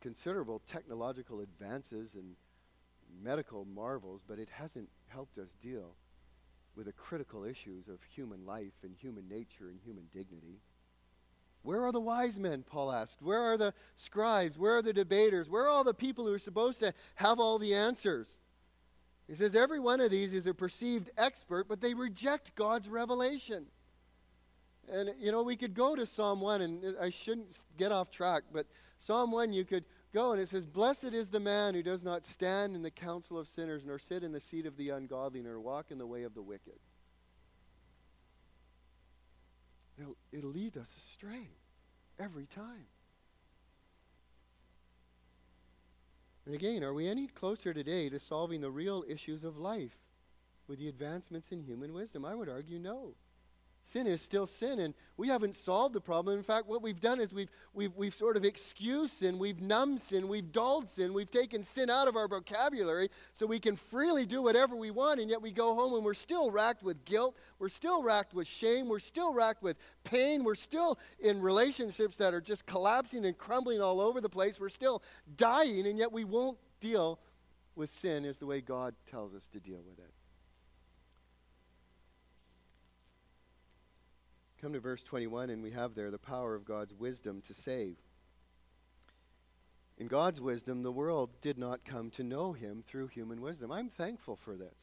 considerable 0.00 0.60
technological 0.66 1.40
advances 1.40 2.14
and 2.14 2.34
medical 3.22 3.64
marvels, 3.64 4.22
but 4.26 4.38
it 4.38 4.48
hasn't 4.50 4.88
helped 5.10 5.38
us 5.38 5.50
deal 5.62 5.94
with 6.76 6.86
the 6.86 6.92
critical 6.92 7.44
issues 7.44 7.88
of 7.88 7.98
human 8.14 8.46
life 8.46 8.72
and 8.82 8.94
human 8.96 9.28
nature 9.28 9.68
and 9.68 9.80
human 9.84 10.04
dignity. 10.12 10.60
Where 11.62 11.84
are 11.84 11.92
the 11.92 12.00
wise 12.00 12.38
men, 12.38 12.64
Paul 12.66 12.90
asked? 12.90 13.20
Where 13.20 13.42
are 13.42 13.58
the 13.58 13.74
scribes? 13.96 14.56
Where 14.56 14.76
are 14.76 14.82
the 14.82 14.92
debaters? 14.92 15.50
Where 15.50 15.64
are 15.64 15.68
all 15.68 15.84
the 15.84 15.92
people 15.92 16.26
who 16.26 16.32
are 16.32 16.38
supposed 16.38 16.80
to 16.80 16.94
have 17.16 17.38
all 17.38 17.58
the 17.58 17.74
answers? 17.74 18.28
He 19.28 19.34
says 19.34 19.54
every 19.54 19.78
one 19.78 20.00
of 20.00 20.10
these 20.10 20.32
is 20.32 20.46
a 20.46 20.54
perceived 20.54 21.10
expert, 21.18 21.68
but 21.68 21.80
they 21.80 21.94
reject 21.94 22.54
God's 22.54 22.88
revelation. 22.88 23.66
And, 24.90 25.10
you 25.20 25.30
know, 25.30 25.42
we 25.42 25.56
could 25.56 25.74
go 25.74 25.94
to 25.94 26.06
Psalm 26.06 26.40
1, 26.40 26.62
and 26.62 26.96
I 27.00 27.10
shouldn't 27.10 27.62
get 27.76 27.92
off 27.92 28.10
track, 28.10 28.44
but 28.52 28.66
Psalm 28.98 29.30
1, 29.30 29.52
you 29.52 29.64
could 29.64 29.84
go, 30.12 30.32
and 30.32 30.40
it 30.40 30.48
says, 30.48 30.66
Blessed 30.66 31.04
is 31.04 31.28
the 31.28 31.40
man 31.40 31.74
who 31.74 31.82
does 31.82 32.02
not 32.02 32.26
stand 32.26 32.74
in 32.74 32.82
the 32.82 32.90
counsel 32.90 33.38
of 33.38 33.48
sinners, 33.48 33.82
nor 33.84 33.98
sit 33.98 34.22
in 34.22 34.32
the 34.32 34.40
seat 34.40 34.66
of 34.66 34.76
the 34.76 34.90
ungodly, 34.90 35.42
nor 35.42 35.60
walk 35.60 35.86
in 35.90 35.98
the 35.98 36.06
way 36.06 36.22
of 36.22 36.34
the 36.34 36.42
wicked. 36.42 36.78
It'll, 39.98 40.16
it'll 40.32 40.50
lead 40.50 40.76
us 40.76 40.88
astray 40.96 41.48
every 42.18 42.46
time. 42.46 42.86
And 46.46 46.54
again, 46.54 46.82
are 46.82 46.94
we 46.94 47.06
any 47.06 47.26
closer 47.26 47.74
today 47.74 48.08
to 48.08 48.18
solving 48.18 48.60
the 48.60 48.70
real 48.70 49.04
issues 49.08 49.44
of 49.44 49.58
life 49.58 49.98
with 50.66 50.78
the 50.78 50.88
advancements 50.88 51.52
in 51.52 51.62
human 51.62 51.92
wisdom? 51.92 52.24
I 52.24 52.34
would 52.34 52.48
argue 52.48 52.78
no. 52.78 53.14
Sin 53.92 54.06
is 54.06 54.22
still 54.22 54.46
sin, 54.46 54.78
and 54.78 54.94
we 55.16 55.26
haven't 55.26 55.56
solved 55.56 55.96
the 55.96 56.00
problem. 56.00 56.38
In 56.38 56.44
fact, 56.44 56.68
what 56.68 56.80
we've 56.80 57.00
done 57.00 57.20
is 57.20 57.32
we've, 57.32 57.50
we've, 57.74 57.92
we've 57.96 58.14
sort 58.14 58.36
of 58.36 58.44
excused 58.44 59.14
sin, 59.14 59.36
we've 59.36 59.60
numbed 59.60 60.00
sin, 60.00 60.28
we've 60.28 60.52
dulled 60.52 60.88
sin, 60.92 61.12
we've 61.12 61.30
taken 61.30 61.64
sin 61.64 61.90
out 61.90 62.06
of 62.06 62.14
our 62.14 62.28
vocabulary 62.28 63.10
so 63.34 63.46
we 63.46 63.58
can 63.58 63.74
freely 63.74 64.26
do 64.26 64.42
whatever 64.42 64.76
we 64.76 64.92
want, 64.92 65.18
and 65.18 65.28
yet 65.28 65.42
we 65.42 65.50
go 65.50 65.74
home 65.74 65.94
and 65.94 66.04
we're 66.04 66.14
still 66.14 66.52
racked 66.52 66.84
with 66.84 67.04
guilt, 67.04 67.36
we're 67.58 67.68
still 67.68 68.00
racked 68.00 68.32
with 68.32 68.46
shame, 68.46 68.88
we're 68.88 69.00
still 69.00 69.32
racked 69.32 69.62
with 69.62 69.76
pain, 70.04 70.44
we're 70.44 70.54
still 70.54 70.96
in 71.18 71.40
relationships 71.40 72.16
that 72.18 72.32
are 72.32 72.40
just 72.40 72.66
collapsing 72.66 73.24
and 73.24 73.36
crumbling 73.36 73.80
all 73.80 74.00
over 74.00 74.20
the 74.20 74.28
place, 74.28 74.60
we're 74.60 74.68
still 74.68 75.02
dying, 75.36 75.88
and 75.88 75.98
yet 75.98 76.12
we 76.12 76.22
won't 76.22 76.58
deal 76.78 77.18
with 77.74 77.90
sin 77.90 78.24
as 78.24 78.36
the 78.36 78.46
way 78.46 78.60
God 78.60 78.94
tells 79.10 79.34
us 79.34 79.48
to 79.52 79.58
deal 79.58 79.82
with 79.84 79.98
it. 79.98 80.12
Come 84.60 84.74
to 84.74 84.80
verse 84.80 85.02
21, 85.02 85.48
and 85.48 85.62
we 85.62 85.70
have 85.70 85.94
there 85.94 86.10
the 86.10 86.18
power 86.18 86.54
of 86.54 86.66
God's 86.66 86.92
wisdom 86.92 87.40
to 87.46 87.54
save. 87.54 87.96
In 89.96 90.06
God's 90.06 90.38
wisdom, 90.38 90.82
the 90.82 90.92
world 90.92 91.30
did 91.40 91.56
not 91.56 91.84
come 91.84 92.10
to 92.10 92.22
know 92.22 92.52
him 92.52 92.84
through 92.86 93.06
human 93.06 93.40
wisdom. 93.40 93.72
I'm 93.72 93.88
thankful 93.88 94.36
for 94.36 94.56
this. 94.56 94.76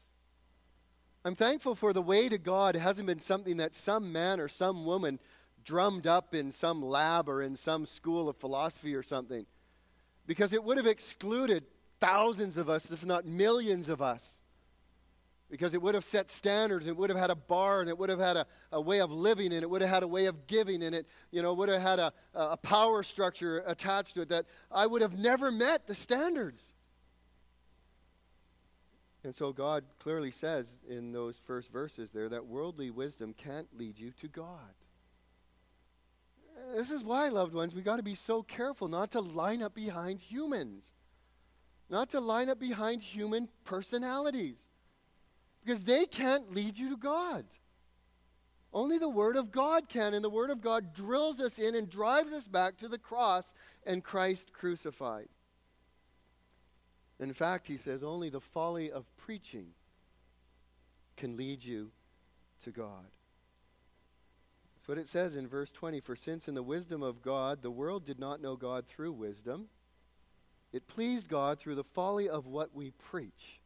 I'm 1.24 1.36
thankful 1.36 1.76
for 1.76 1.92
the 1.92 2.02
way 2.02 2.28
to 2.28 2.38
God 2.38 2.74
hasn't 2.74 3.06
been 3.06 3.20
something 3.20 3.58
that 3.58 3.76
some 3.76 4.10
man 4.10 4.40
or 4.40 4.48
some 4.48 4.84
woman 4.84 5.20
drummed 5.64 6.08
up 6.08 6.34
in 6.34 6.50
some 6.50 6.82
lab 6.82 7.28
or 7.28 7.40
in 7.40 7.54
some 7.54 7.86
school 7.86 8.28
of 8.28 8.36
philosophy 8.36 8.96
or 8.96 9.02
something, 9.04 9.46
because 10.26 10.52
it 10.52 10.64
would 10.64 10.76
have 10.76 10.86
excluded 10.86 11.64
thousands 12.00 12.56
of 12.56 12.68
us, 12.68 12.90
if 12.90 13.06
not 13.06 13.26
millions 13.26 13.88
of 13.88 14.02
us 14.02 14.40
because 15.50 15.74
it 15.74 15.80
would 15.80 15.94
have 15.94 16.04
set 16.04 16.30
standards 16.30 16.86
it 16.86 16.96
would 16.96 17.10
have 17.10 17.18
had 17.18 17.30
a 17.30 17.34
bar 17.34 17.80
and 17.80 17.88
it 17.88 17.98
would 17.98 18.10
have 18.10 18.18
had 18.18 18.36
a, 18.36 18.46
a 18.72 18.80
way 18.80 19.00
of 19.00 19.10
living 19.10 19.52
and 19.52 19.62
it 19.62 19.70
would 19.70 19.80
have 19.80 19.90
had 19.90 20.02
a 20.02 20.08
way 20.08 20.26
of 20.26 20.46
giving 20.46 20.82
and 20.82 20.94
it 20.94 21.06
you 21.30 21.42
know 21.42 21.52
would 21.54 21.68
have 21.68 21.80
had 21.80 21.98
a, 21.98 22.12
a 22.34 22.56
power 22.56 23.02
structure 23.02 23.62
attached 23.66 24.14
to 24.14 24.22
it 24.22 24.28
that 24.28 24.46
i 24.70 24.86
would 24.86 25.02
have 25.02 25.18
never 25.18 25.50
met 25.50 25.86
the 25.86 25.94
standards. 25.94 26.72
And 29.24 29.34
so 29.34 29.52
god 29.52 29.84
clearly 29.98 30.30
says 30.30 30.66
in 30.88 31.12
those 31.12 31.40
first 31.46 31.72
verses 31.72 32.10
there 32.10 32.28
that 32.28 32.46
worldly 32.46 32.90
wisdom 32.90 33.34
can't 33.34 33.68
lead 33.76 33.98
you 33.98 34.12
to 34.20 34.28
god. 34.28 34.74
This 36.74 36.90
is 36.90 37.04
why 37.04 37.28
loved 37.28 37.54
ones 37.54 37.74
we 37.74 37.82
got 37.82 37.96
to 37.96 38.02
be 38.02 38.14
so 38.14 38.42
careful 38.42 38.88
not 38.88 39.10
to 39.12 39.20
line 39.20 39.62
up 39.62 39.74
behind 39.74 40.20
humans 40.20 40.92
not 41.90 42.10
to 42.10 42.20
line 42.20 42.50
up 42.50 42.58
behind 42.58 43.02
human 43.02 43.48
personalities 43.64 44.68
because 45.68 45.84
they 45.84 46.06
can't 46.06 46.54
lead 46.54 46.78
you 46.78 46.88
to 46.88 46.96
God. 46.96 47.44
Only 48.72 48.96
the 48.96 49.06
Word 49.06 49.36
of 49.36 49.52
God 49.52 49.90
can, 49.90 50.14
and 50.14 50.24
the 50.24 50.30
Word 50.30 50.48
of 50.48 50.62
God 50.62 50.94
drills 50.94 51.42
us 51.42 51.58
in 51.58 51.74
and 51.74 51.90
drives 51.90 52.32
us 52.32 52.48
back 52.48 52.78
to 52.78 52.88
the 52.88 52.96
cross 52.96 53.52
and 53.84 54.02
Christ 54.02 54.54
crucified. 54.54 55.28
In 57.20 57.34
fact, 57.34 57.66
he 57.66 57.76
says, 57.76 58.02
only 58.02 58.30
the 58.30 58.40
folly 58.40 58.90
of 58.90 59.14
preaching 59.18 59.66
can 61.18 61.36
lead 61.36 61.62
you 61.62 61.90
to 62.64 62.70
God. 62.70 63.10
That's 64.74 64.88
what 64.88 64.96
it 64.96 65.10
says 65.10 65.36
in 65.36 65.46
verse 65.46 65.70
20. 65.70 66.00
For 66.00 66.16
since 66.16 66.48
in 66.48 66.54
the 66.54 66.62
wisdom 66.62 67.02
of 67.02 67.20
God 67.20 67.60
the 67.60 67.70
world 67.70 68.06
did 68.06 68.18
not 68.18 68.40
know 68.40 68.56
God 68.56 68.86
through 68.86 69.12
wisdom, 69.12 69.66
it 70.72 70.88
pleased 70.88 71.28
God 71.28 71.58
through 71.58 71.74
the 71.74 71.84
folly 71.84 72.26
of 72.26 72.46
what 72.46 72.74
we 72.74 72.92
preach 72.92 73.60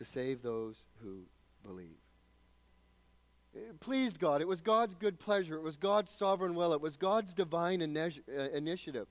to 0.00 0.04
save 0.06 0.40
those 0.40 0.86
who 1.02 1.24
believe. 1.62 1.98
It 3.52 3.80
pleased 3.80 4.18
God. 4.18 4.40
It 4.40 4.48
was 4.48 4.62
God's 4.62 4.94
good 4.94 5.18
pleasure. 5.18 5.56
It 5.56 5.62
was 5.62 5.76
God's 5.76 6.10
sovereign 6.10 6.54
will. 6.54 6.72
It 6.72 6.80
was 6.80 6.96
God's 6.96 7.34
divine 7.34 7.82
uh, 7.82 8.32
initiative. 8.54 9.08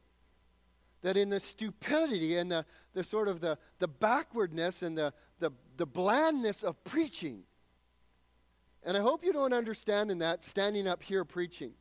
That 1.03 1.15
in 1.15 1.29
the 1.29 1.39
stupidity 1.39 2.37
and 2.37 2.51
the, 2.51 2.65
the 2.93 3.03
sort 3.03 3.27
of 3.27 3.39
the, 3.39 3.59
the 3.77 3.87
backwardness 3.87 4.81
and 4.81 4.97
the, 4.97 5.13
the, 5.39 5.51
the 5.77 5.85
blandness 5.85 6.63
of 6.63 6.83
preaching, 6.83 7.43
and 8.83 8.97
I 8.97 9.01
hope 9.01 9.23
you 9.23 9.31
don't 9.31 9.53
understand 9.53 10.09
in 10.09 10.17
that 10.19 10.43
standing 10.43 10.87
up 10.87 11.03
here 11.03 11.23
preaching. 11.23 11.73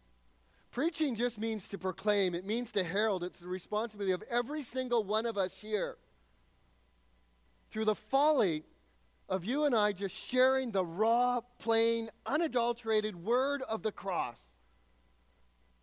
Preaching 0.71 1.15
just 1.15 1.39
means 1.39 1.67
to 1.69 1.79
proclaim, 1.79 2.35
it 2.35 2.45
means 2.45 2.73
to 2.73 2.85
herald. 2.85 3.25
It's 3.25 3.41
the 3.41 3.49
responsibility 3.49 4.13
of 4.13 4.23
every 4.29 4.63
single 4.63 5.03
one 5.03 5.25
of 5.25 5.39
us 5.39 5.61
here. 5.61 5.97
Through 7.71 7.87
the 7.87 7.95
folly 7.95 8.65
of 9.29 9.45
you 9.45 9.65
and 9.65 9.75
I 9.75 9.93
just 9.93 10.17
sharing 10.17 10.71
the 10.71 10.85
raw, 10.85 11.41
plain, 11.59 12.11
unadulterated 12.25 13.17
word 13.17 13.63
of 13.63 13.83
the 13.83 13.93
cross. 13.93 14.41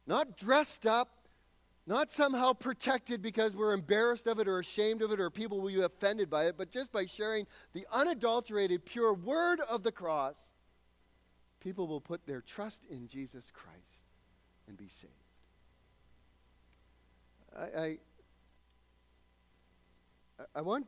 Not 0.07 0.37
dressed 0.37 0.87
up, 0.87 1.27
not 1.87 2.11
somehow 2.11 2.53
protected 2.53 3.21
because 3.21 3.55
we're 3.55 3.73
embarrassed 3.73 4.25
of 4.25 4.39
it 4.39 4.47
or 4.47 4.59
ashamed 4.59 5.01
of 5.03 5.11
it 5.11 5.19
or 5.19 5.29
people 5.29 5.61
will 5.61 5.69
be 5.69 5.81
offended 5.81 6.29
by 6.29 6.45
it, 6.45 6.57
but 6.57 6.71
just 6.71 6.91
by 6.91 7.05
sharing 7.05 7.45
the 7.73 7.85
unadulterated, 7.91 8.85
pure 8.85 9.13
word 9.13 9.59
of 9.69 9.83
the 9.83 9.91
cross, 9.91 10.35
people 11.59 11.87
will 11.87 12.01
put 12.01 12.25
their 12.25 12.41
trust 12.41 12.85
in 12.89 13.07
Jesus 13.07 13.51
Christ 13.53 14.03
and 14.67 14.75
be 14.75 14.87
saved. 14.87 15.13
I, 17.55 17.79
I, 17.79 17.97
I 20.55 20.61
want 20.61 20.87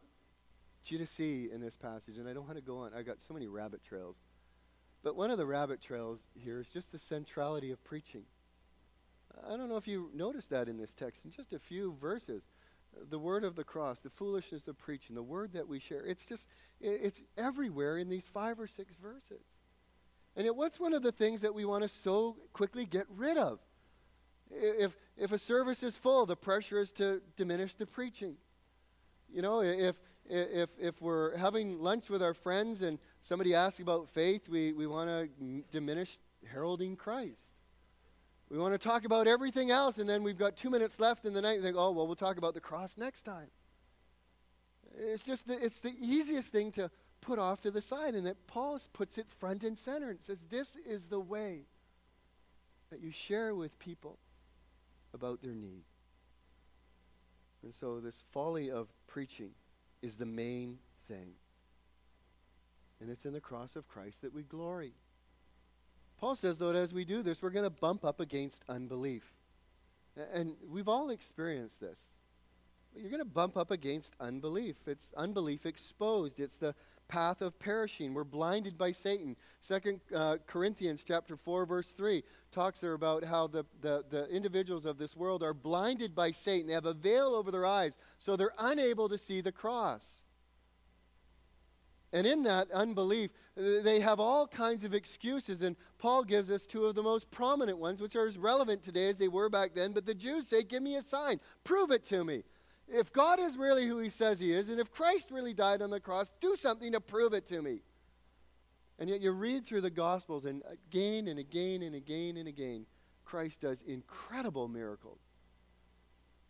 you 0.91 0.97
to 0.97 1.06
see 1.06 1.50
in 1.54 1.62
this 1.62 1.76
passage, 1.76 2.17
and 2.17 2.28
I 2.28 2.34
don't 2.34 2.45
want 2.45 2.58
to 2.58 2.63
go 2.63 2.80
on, 2.80 2.93
I 2.93 3.02
got 3.02 3.17
so 3.19 3.34
many 3.34 3.47
rabbit 3.47 3.84
trails. 3.84 4.15
But 5.04 5.15
one 5.15 5.32
of 5.32 5.38
the 5.38 5.45
rabbit 5.45 5.82
trails 5.82 6.21
here 6.34 6.60
is 6.60 6.67
just 6.69 6.91
the 6.91 7.00
centrality 7.00 7.71
of 7.71 7.84
preaching. 7.84 8.23
I 9.45 9.56
don't 9.56 9.69
know 9.69 9.78
if 9.78 9.88
you 9.88 10.10
noticed 10.13 10.50
that 10.50 10.67
in 10.67 10.78
this 10.78 10.93
text, 10.93 11.23
in 11.26 11.32
just 11.32 11.54
a 11.54 11.60
few 11.60 11.95
verses. 12.02 12.43
The 13.10 13.19
word 13.19 13.43
of 13.43 13.56
the 13.56 13.63
cross, 13.63 14.00
the 14.00 14.10
foolishness 14.10 14.67
of 14.67 14.78
preaching, 14.78 15.15
the 15.15 15.21
word 15.21 15.54
that 15.54 15.67
we 15.67 15.80
share, 15.80 16.04
it's 16.06 16.26
just, 16.26 16.47
it's 16.82 17.21
everywhere 17.38 17.97
in 17.97 18.10
these 18.10 18.26
five 18.26 18.60
or 18.60 18.65
six 18.65 18.95
verses. 18.95 19.43
And 20.36 20.47
it, 20.47 20.56
what's 20.56 20.80
one 20.80 20.93
of 20.93 21.04
the 21.04 21.12
things 21.12 21.41
that 21.41 21.54
we 21.54 21.65
want 21.65 21.84
to 21.84 21.89
so 21.89 22.38
quickly 22.54 22.86
get 22.86 23.06
rid 23.15 23.38
of? 23.38 23.60
If, 24.50 24.95
if 25.17 25.32
a 25.32 25.38
service 25.38 25.84
is 25.84 25.97
full, 25.97 26.26
the 26.26 26.36
pressure 26.36 26.80
is 26.80 26.91
to 26.93 27.21
diminish 27.36 27.76
the 27.76 27.86
preaching. 27.86 28.38
You 29.32 29.41
know, 29.41 29.62
if, 29.62 29.95
if, 30.30 30.70
if 30.80 31.02
we're 31.02 31.38
having 31.38 31.80
lunch 31.80 32.10
with 32.10 32.22
our 32.22 32.34
friends 32.34 32.82
and 32.82 33.00
somebody 33.22 33.54
asks 33.56 33.80
about 33.80 34.10
faith, 34.10 34.50
we, 34.50 34.74
we 34.74 34.88
want 34.88 35.10
to 35.10 35.63
diminish 35.72 36.18
heralding 36.46 36.96
Christ. 36.96 37.52
We 38.50 38.58
want 38.58 38.74
to 38.74 38.78
talk 38.78 39.04
about 39.04 39.28
everything 39.28 39.72
else, 39.72 39.98
and 39.98 40.08
then 40.08 40.24
we've 40.24 40.38
got 40.38 40.56
two 40.56 40.70
minutes 40.70 41.00
left 41.00 41.26
in 41.26 41.34
the 41.34 41.42
night 41.42 41.56
and 41.56 41.63
think, 41.63 41.76
oh, 41.78 41.92
well, 41.92 42.08
we'll 42.08 42.16
talk 42.16 42.38
about 42.38 42.54
the 42.54 42.62
cross 42.62 42.98
next 42.98 43.24
time. 43.24 43.48
It's 44.98 45.24
just 45.24 45.48
the, 45.48 45.63
it's 45.63 45.82
the 45.82 45.94
easiest 46.00 46.52
thing 46.52 46.72
to 46.74 46.90
put 47.20 47.40
off 47.40 47.60
to 47.62 47.72
the 47.72 47.82
side, 47.82 48.16
and 48.16 48.26
that 48.26 48.48
Paul 48.48 48.80
puts 48.94 49.18
it 49.18 49.28
front 49.30 49.63
and 49.63 49.78
center 49.78 50.10
and 50.10 50.22
says, 50.22 50.40
this 50.50 50.78
is 50.78 51.08
the 51.08 51.20
way 51.20 51.66
that 52.90 53.02
you 53.02 53.12
share 53.12 53.54
with 53.54 53.78
people 53.80 54.18
about 55.13 55.42
their 55.42 55.54
need. 55.54 55.84
And 57.63 57.74
so, 57.74 58.00
this 58.00 58.24
folly 58.32 58.72
of 58.72 58.88
preaching 59.08 59.52
is 60.02 60.16
the 60.16 60.26
main 60.26 60.80
thing. 61.08 61.34
And 63.00 63.10
it's 63.10 63.26
in 63.26 63.34
the 63.34 63.42
cross 63.42 63.76
of 63.76 63.88
Christ 63.88 64.22
that 64.22 64.34
we 64.34 64.44
glory. 64.44 64.94
Paul 66.20 66.36
says, 66.36 66.58
though, 66.58 66.74
that 66.74 66.80
as 66.80 66.94
we 66.94 67.06
do 67.06 67.22
this, 67.22 67.42
we're 67.42 67.52
going 67.52 67.64
to 67.64 67.70
bump 67.70 68.04
up 68.04 68.20
against 68.20 68.64
unbelief. 68.68 69.24
And 70.34 70.56
we've 70.68 70.88
all 70.88 71.12
experienced 71.12 71.80
this. 71.80 72.00
you're 72.96 73.12
going 73.12 73.22
to 73.22 73.26
bump 73.26 73.56
up 73.56 73.70
against 73.70 74.16
unbelief. 74.20 74.76
It's 74.88 75.12
unbelief 75.16 75.66
exposed. 75.66 76.40
It's 76.40 76.58
the 76.58 76.74
path 77.08 77.41
of 77.41 77.58
perishing. 77.60 78.13
We're 78.13 78.24
blinded 78.24 78.78
by 78.78 78.91
Satan. 78.91 79.36
Second 79.62 80.02
uh, 80.13 80.38
Corinthians 80.46 81.04
chapter 81.06 81.36
4, 81.36 81.65
verse 81.65 81.91
3 81.91 82.24
talks 82.52 82.80
there 82.80 82.93
about 82.93 83.24
how 83.24 83.48
the, 83.48 83.65
the, 83.82 84.04
the 84.10 84.28
individuals 84.30 84.86
of 84.86 84.98
this 84.98 85.15
world 85.15 85.43
are 85.43 85.54
blinded 85.54 86.15
by 86.15 86.32
Satan. 86.32 86.67
They 86.67 86.74
have 86.74 86.86
a 86.86 86.93
veil 86.93 87.34
over 87.36 87.52
their 87.52 87.65
eyes, 87.65 87.98
so 88.20 88.36
they're 88.36 88.52
unable 88.58 89.10
to 89.10 89.17
see 89.17 89.41
the 89.41 89.52
cross. 89.52 90.24
And 92.13 92.26
in 92.26 92.43
that 92.43 92.72
unbelief, 92.72 93.32
they 93.56 94.00
have 94.00 94.20
all 94.20 94.48
kinds 94.48 94.84
of 94.86 94.93
excuses. 94.93 95.62
And 95.62 95.76
Paul 95.98 96.24
gives 96.24 96.50
us 96.50 96.65
two 96.65 96.86
of 96.86 96.96
the 96.96 97.04
most 97.04 97.30
prominent 97.32 97.80
ones, 97.80 98.02
which 98.02 98.15
are 98.15 98.26
as 98.26 98.38
relevant 98.38 98.82
today 98.82 99.10
as 99.10 99.17
they 99.17 99.28
were 99.28 99.50
back 99.50 99.74
then. 99.74 99.91
But 99.91 100.06
the 100.06 100.13
Jews 100.13 100.48
say, 100.48 100.63
Give 100.63 100.82
me 100.82 100.96
a 100.96 101.02
sign, 101.02 101.39
prove 101.63 101.91
it 101.91 102.06
to 102.06 102.24
me. 102.24 102.43
If 102.88 103.12
God 103.12 103.39
is 103.39 103.58
really 103.58 103.86
who 103.86 104.00
he 104.00 104.10
says 104.10 104.39
he 104.39 104.54
is, 104.54 104.69
and 104.69 104.80
if 104.80 104.91
Christ 104.91 105.30
really 105.30 105.54
died 105.54 105.82
on 105.82 105.89
the 105.89 106.00
cross, 106.00 106.32
do 106.39 106.56
something 106.56 106.93
to 106.93 107.02
prove 107.02 107.34
it 107.34 107.47
to 107.47 107.62
me. 107.62 107.82
And 109.00 109.10
yet 109.10 109.21
you 109.21 109.32
read 109.32 109.65
through 109.65 109.82
the 109.82 109.89
Gospels, 109.89 110.45
and 110.45 110.63
again 110.71 111.28
and 111.28 111.38
again 111.38 111.84
and 111.84 111.95
again 111.95 112.38
and 112.38 112.47
again, 112.47 112.86
Christ 113.26 113.62
does 113.62 113.82
incredible 113.86 114.67
miracles. 114.67 115.19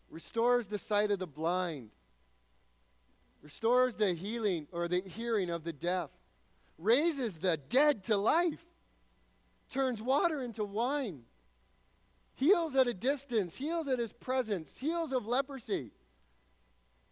Restores 0.08 0.66
the 0.66 0.78
sight 0.78 1.10
of 1.10 1.18
the 1.18 1.26
blind, 1.26 1.90
restores 3.42 3.96
the 3.96 4.14
healing 4.14 4.66
or 4.72 4.88
the 4.88 5.02
hearing 5.02 5.50
of 5.50 5.64
the 5.64 5.72
deaf, 5.72 6.08
raises 6.78 7.38
the 7.38 7.56
dead 7.56 8.04
to 8.04 8.16
life, 8.16 8.64
turns 9.70 10.00
water 10.00 10.40
into 10.40 10.64
wine, 10.64 11.22
heals 12.36 12.74
at 12.76 12.86
a 12.86 12.94
distance, 12.94 13.56
heals 13.56 13.88
at 13.88 13.98
his 13.98 14.12
presence, 14.12 14.78
heals 14.78 15.12
of 15.12 15.26
leprosy. 15.26 15.90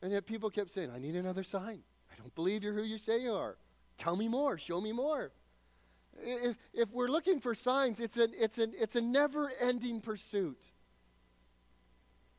And 0.07 0.13
yet 0.13 0.25
people 0.25 0.51
kept 0.51 0.71
saying, 0.71 0.93
I 0.95 1.01
need 1.01 1.17
another 1.17 1.43
sign. 1.43 1.81
I 2.13 2.15
don't 2.17 2.33
believe 2.37 2.63
you're 2.63 2.75
who 2.75 2.85
you 2.85 2.97
say 2.97 3.23
you 3.23 3.35
are. 3.35 3.57
Tell 3.99 4.15
me 4.15 4.29
more. 4.29 4.57
Show 4.57 4.81
me 4.81 4.93
more. 4.93 5.33
If, 6.23 6.57
if 6.73 6.93
we're 6.93 7.09
looking 7.09 7.41
for 7.41 7.57
signs, 7.57 7.99
it's, 7.99 8.17
an, 8.17 8.31
it's, 8.39 8.57
an, 8.57 8.73
it's 8.79 8.95
a 8.95 9.01
never 9.01 9.51
ending 9.61 10.01
pursuit. 10.01 10.63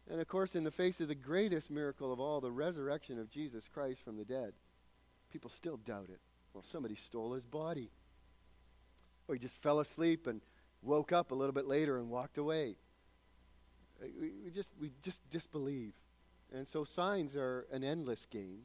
And 0.10 0.21
of 0.21 0.30
course, 0.30 0.56
in 0.56 0.63
the 0.63 0.71
face 0.71 1.01
of 1.01 1.10
the 1.10 1.15
greatest 1.15 1.69
miracle 1.69 2.13
of 2.13 2.21
all, 2.21 2.39
the 2.39 2.53
resurrection 2.53 3.19
of 3.19 3.30
Jesus 3.30 3.67
Christ 3.67 4.01
from 4.01 4.15
the 4.15 4.23
dead, 4.23 4.53
people 5.30 5.49
still 5.49 5.75
doubt 5.75 6.08
it. 6.08 6.21
Well, 6.53 6.63
somebody 6.65 6.95
stole 6.95 7.34
his 7.34 7.45
body. 7.45 7.91
Or 9.27 9.36
he 9.36 9.39
just 9.41 9.62
fell 9.62 9.82
asleep 9.82 10.25
and 10.25 10.39
woke 10.82 11.12
up 11.12 11.32
a 11.32 11.36
little 11.36 11.51
bit 11.51 11.67
later 11.67 11.97
and 11.97 12.10
walked 12.10 12.38
away. 12.38 12.77
We, 14.01 14.32
we, 14.45 14.51
just, 14.51 14.69
we 14.80 14.93
just 15.01 15.19
disbelieve. 15.30 15.95
And 16.54 16.68
so 16.68 16.84
signs 16.84 17.36
are 17.36 17.66
an 17.72 17.84
endless 17.84 18.26
game. 18.26 18.64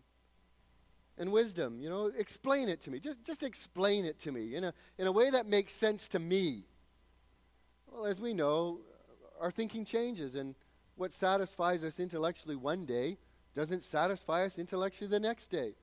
And 1.19 1.31
wisdom, 1.31 1.81
you 1.81 1.91
know, 1.91 2.11
explain 2.17 2.69
it 2.69 2.81
to 2.83 2.91
me. 2.91 2.99
Just, 2.99 3.23
just 3.25 3.43
explain 3.43 4.05
it 4.05 4.19
to 4.21 4.33
me 4.33 4.55
in 4.55 4.65
a, 4.65 4.75
in 4.99 5.07
a 5.07 5.13
way 5.13 5.31
that 5.31 5.47
makes 5.47 5.73
sense 5.73 6.09
to 6.09 6.19
me. 6.19 6.65
Well, 7.87 8.07
as 8.07 8.21
we 8.21 8.33
know, 8.33 8.81
our 9.41 9.51
thinking 9.51 9.85
changes, 9.85 10.35
and 10.35 10.55
what 10.97 11.13
satisfies 11.13 11.85
us 11.85 12.01
intellectually 12.01 12.57
one 12.57 12.87
day 12.87 13.19
doesn't 13.55 13.85
satisfy 13.85 14.45
us 14.45 14.59
intellectually 14.59 15.11
the 15.11 15.21
next 15.21 15.49
day. 15.49 15.75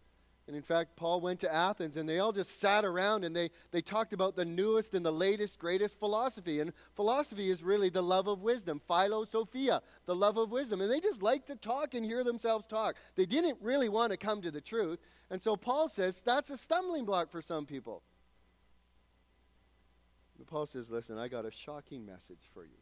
And 0.50 0.56
in 0.56 0.64
fact, 0.64 0.96
Paul 0.96 1.22
went 1.22 1.42
to 1.42 1.54
Athens 1.54 1.96
and 1.96 2.10
they 2.10 2.18
all 2.18 2.32
just 2.32 2.60
sat 2.60 2.84
around 2.84 3.24
and 3.24 3.36
they, 3.36 3.52
they 3.70 3.84
talked 3.84 4.14
about 4.14 4.36
the 4.36 4.46
newest 4.46 4.96
and 4.96 5.06
the 5.06 5.14
latest, 5.14 5.60
greatest 5.60 6.00
philosophy. 6.00 6.60
And 6.60 6.74
philosophy 6.96 7.52
is 7.52 7.62
really 7.62 7.90
the 7.90 8.02
love 8.02 8.28
of 8.28 8.42
wisdom, 8.42 8.82
philosophia, 8.88 9.84
the 10.08 10.16
love 10.16 10.38
of 10.38 10.50
wisdom. 10.50 10.82
And 10.82 10.90
they 10.92 11.02
just 11.02 11.22
liked 11.22 11.46
to 11.50 11.56
talk 11.56 11.94
and 11.94 12.04
hear 12.04 12.24
themselves 12.24 12.66
talk. 12.66 12.96
They 13.16 13.28
didn't 13.28 13.60
really 13.62 13.90
want 13.90 14.10
to 14.10 14.18
come 14.18 14.42
to 14.42 14.50
the 14.50 14.60
truth. 14.60 14.98
And 15.30 15.40
so 15.40 15.56
Paul 15.56 15.88
says 15.88 16.20
that's 16.20 16.50
a 16.50 16.58
stumbling 16.58 17.06
block 17.06 17.30
for 17.30 17.44
some 17.44 17.68
people. 17.68 18.02
But 20.40 20.48
Paul 20.48 20.66
says, 20.66 20.90
listen, 20.90 21.20
I 21.20 21.28
got 21.28 21.46
a 21.46 21.52
shocking 21.52 22.08
message 22.08 22.50
for 22.56 22.64
you. 22.64 22.82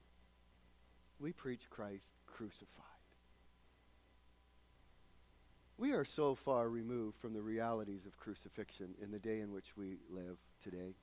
We 1.19 1.33
preach 1.33 1.69
Christ 1.69 2.11
crucified. 2.27 2.86
We 5.79 5.91
are 5.91 6.05
so 6.05 6.33
far 6.33 6.69
removed 6.69 7.17
from 7.19 7.33
the 7.33 7.41
realities 7.41 8.07
of 8.07 8.17
crucifixion 8.17 8.95
in 9.01 9.11
the 9.11 9.19
day 9.19 9.41
in 9.41 9.51
which 9.51 9.77
we 9.77 9.97
live 10.09 10.37
today. 10.63 10.95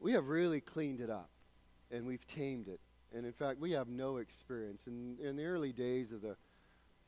We 0.00 0.12
have 0.12 0.26
really 0.26 0.60
cleaned 0.60 1.00
it 1.00 1.08
up 1.08 1.30
and 1.92 2.04
we've 2.04 2.26
tamed 2.26 2.66
it. 2.66 2.80
And 3.14 3.24
in 3.24 3.32
fact, 3.32 3.60
we 3.60 3.70
have 3.72 3.86
no 3.86 4.16
experience. 4.16 4.82
In, 4.88 5.18
in 5.22 5.36
the 5.36 5.44
early 5.44 5.72
days 5.72 6.10
of 6.10 6.20
the 6.20 6.36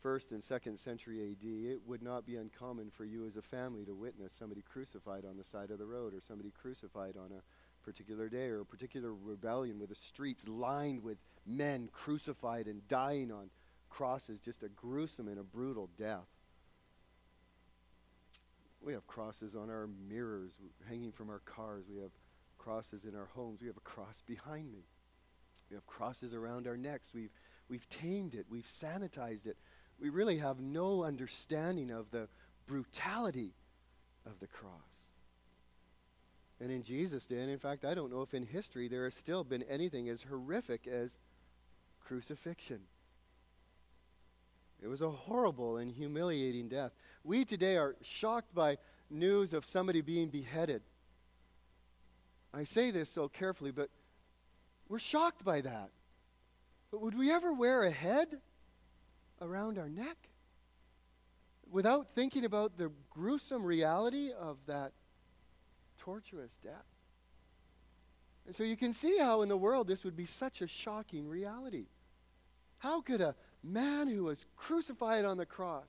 first 0.01 0.31
and 0.31 0.43
second 0.43 0.79
century 0.79 1.33
AD, 1.33 1.45
it 1.45 1.81
would 1.85 2.03
not 2.03 2.25
be 2.25 2.37
uncommon 2.37 2.91
for 2.91 3.05
you 3.05 3.27
as 3.27 3.37
a 3.37 3.43
family 3.43 3.85
to 3.85 3.95
witness 3.95 4.33
somebody 4.39 4.63
crucified 4.63 5.25
on 5.25 5.37
the 5.37 5.43
side 5.43 5.73
of 5.73 5.81
the 5.81 5.87
road 5.87 6.15
or 6.15 6.21
somebody 6.21 6.53
crucified 6.53 7.17
on 7.17 7.33
a 7.33 7.43
particular 7.85 8.29
day 8.29 8.47
or 8.47 8.61
a 8.61 8.65
particular 8.65 9.13
rebellion 9.13 9.81
with 9.81 9.89
the 9.89 9.97
streets 9.97 10.47
lined 10.47 11.03
with 11.03 11.19
men 11.45 11.89
crucified 11.93 12.67
and 12.67 12.87
dying 12.87 13.33
on 13.33 13.51
cross 13.89 14.29
is 14.29 14.41
just 14.41 14.63
a 14.63 14.69
gruesome 14.69 15.29
and 15.29 15.39
a 15.39 15.43
brutal 15.43 15.89
death. 15.99 16.27
We 18.81 18.93
have 18.93 19.07
crosses 19.07 19.55
on 19.55 19.71
our 19.71 19.89
mirrors 20.09 20.53
hanging 20.89 21.13
from 21.13 21.31
our 21.31 21.41
cars. 21.41 21.85
We 21.91 22.01
have 22.01 22.13
crosses 22.59 23.05
in 23.05 23.15
our 23.15 23.29
homes. 23.35 23.61
We 23.61 23.67
have 23.67 23.77
a 23.77 23.81
cross 23.81 24.23
behind 24.27 24.73
me. 24.73 24.85
We 25.71 25.75
have 25.75 25.87
crosses 25.87 26.33
around 26.33 26.67
our 26.67 26.77
necks. 26.77 27.11
We've, 27.13 27.33
we've 27.69 27.89
tamed 27.89 28.35
it. 28.35 28.47
We've 28.49 28.67
sanitized 28.67 29.47
it. 29.47 29.57
We 30.01 30.11
really 30.11 30.39
have 30.39 30.61
no 30.61 31.05
understanding 31.05 31.91
of 31.91 32.11
the 32.11 32.29
brutality 32.67 33.53
of 34.25 34.39
the 34.41 34.47
cross. 34.47 34.73
And 36.61 36.71
in 36.71 36.83
Jesus' 36.83 37.27
day, 37.27 37.41
and 37.41 37.51
in 37.51 37.59
fact, 37.59 37.85
I 37.85 37.95
don't 37.95 38.11
know 38.11 38.23
if 38.23 38.35
in 38.35 38.45
history 38.45 38.89
there 38.89 39.05
has 39.05 39.15
still 39.15 39.45
been 39.45 39.63
anything 39.65 40.09
as 40.09 40.23
horrific 40.23 40.87
as 40.87 41.11
crucifixion. 42.05 42.81
It 44.83 44.87
was 44.87 45.03
a 45.03 45.11
horrible 45.11 45.77
and 45.79 45.91
humiliating 45.91 46.69
death. 46.69 46.93
We 47.25 47.45
today 47.45 47.77
are 47.77 47.97
shocked 48.03 48.55
by 48.55 48.79
news 49.11 49.53
of 49.53 49.65
somebody 49.65 50.01
being 50.01 50.29
beheaded. 50.29 50.83
I 52.55 52.65
say 52.65 52.91
this 52.91 53.11
so 53.11 53.29
carefully, 53.29 53.73
but 53.73 53.91
we're 54.89 54.99
shocked 54.99 55.45
by 55.45 55.61
that. 55.63 55.91
But 56.91 57.03
would 57.03 57.19
we 57.19 57.31
ever 57.31 57.53
wear 57.53 57.83
a 57.83 57.91
head 57.91 58.41
around 59.41 59.79
our 59.79 59.89
neck 59.89 60.17
without 61.71 62.09
thinking 62.15 62.45
about 62.45 62.79
the 62.79 62.91
gruesome 63.11 63.65
reality 63.65 64.31
of 64.33 64.59
that 64.67 64.93
torturous 65.99 66.53
death? 66.63 66.87
And 68.47 68.57
so 68.57 68.63
you 68.63 68.77
can 68.77 68.95
see 68.95 69.19
how 69.19 69.43
in 69.43 69.51
the 69.51 69.57
world 69.57 69.89
this 69.89 70.05
would 70.05 70.17
be 70.17 70.25
such 70.25 70.63
a 70.63 70.67
shocking 70.67 71.29
reality. 71.29 71.89
How 72.79 73.03
could 73.03 73.21
a 73.21 73.35
man 73.63 74.09
who 74.09 74.25
was 74.25 74.45
crucified 74.57 75.25
on 75.25 75.37
the 75.37 75.47
cross 75.47 75.87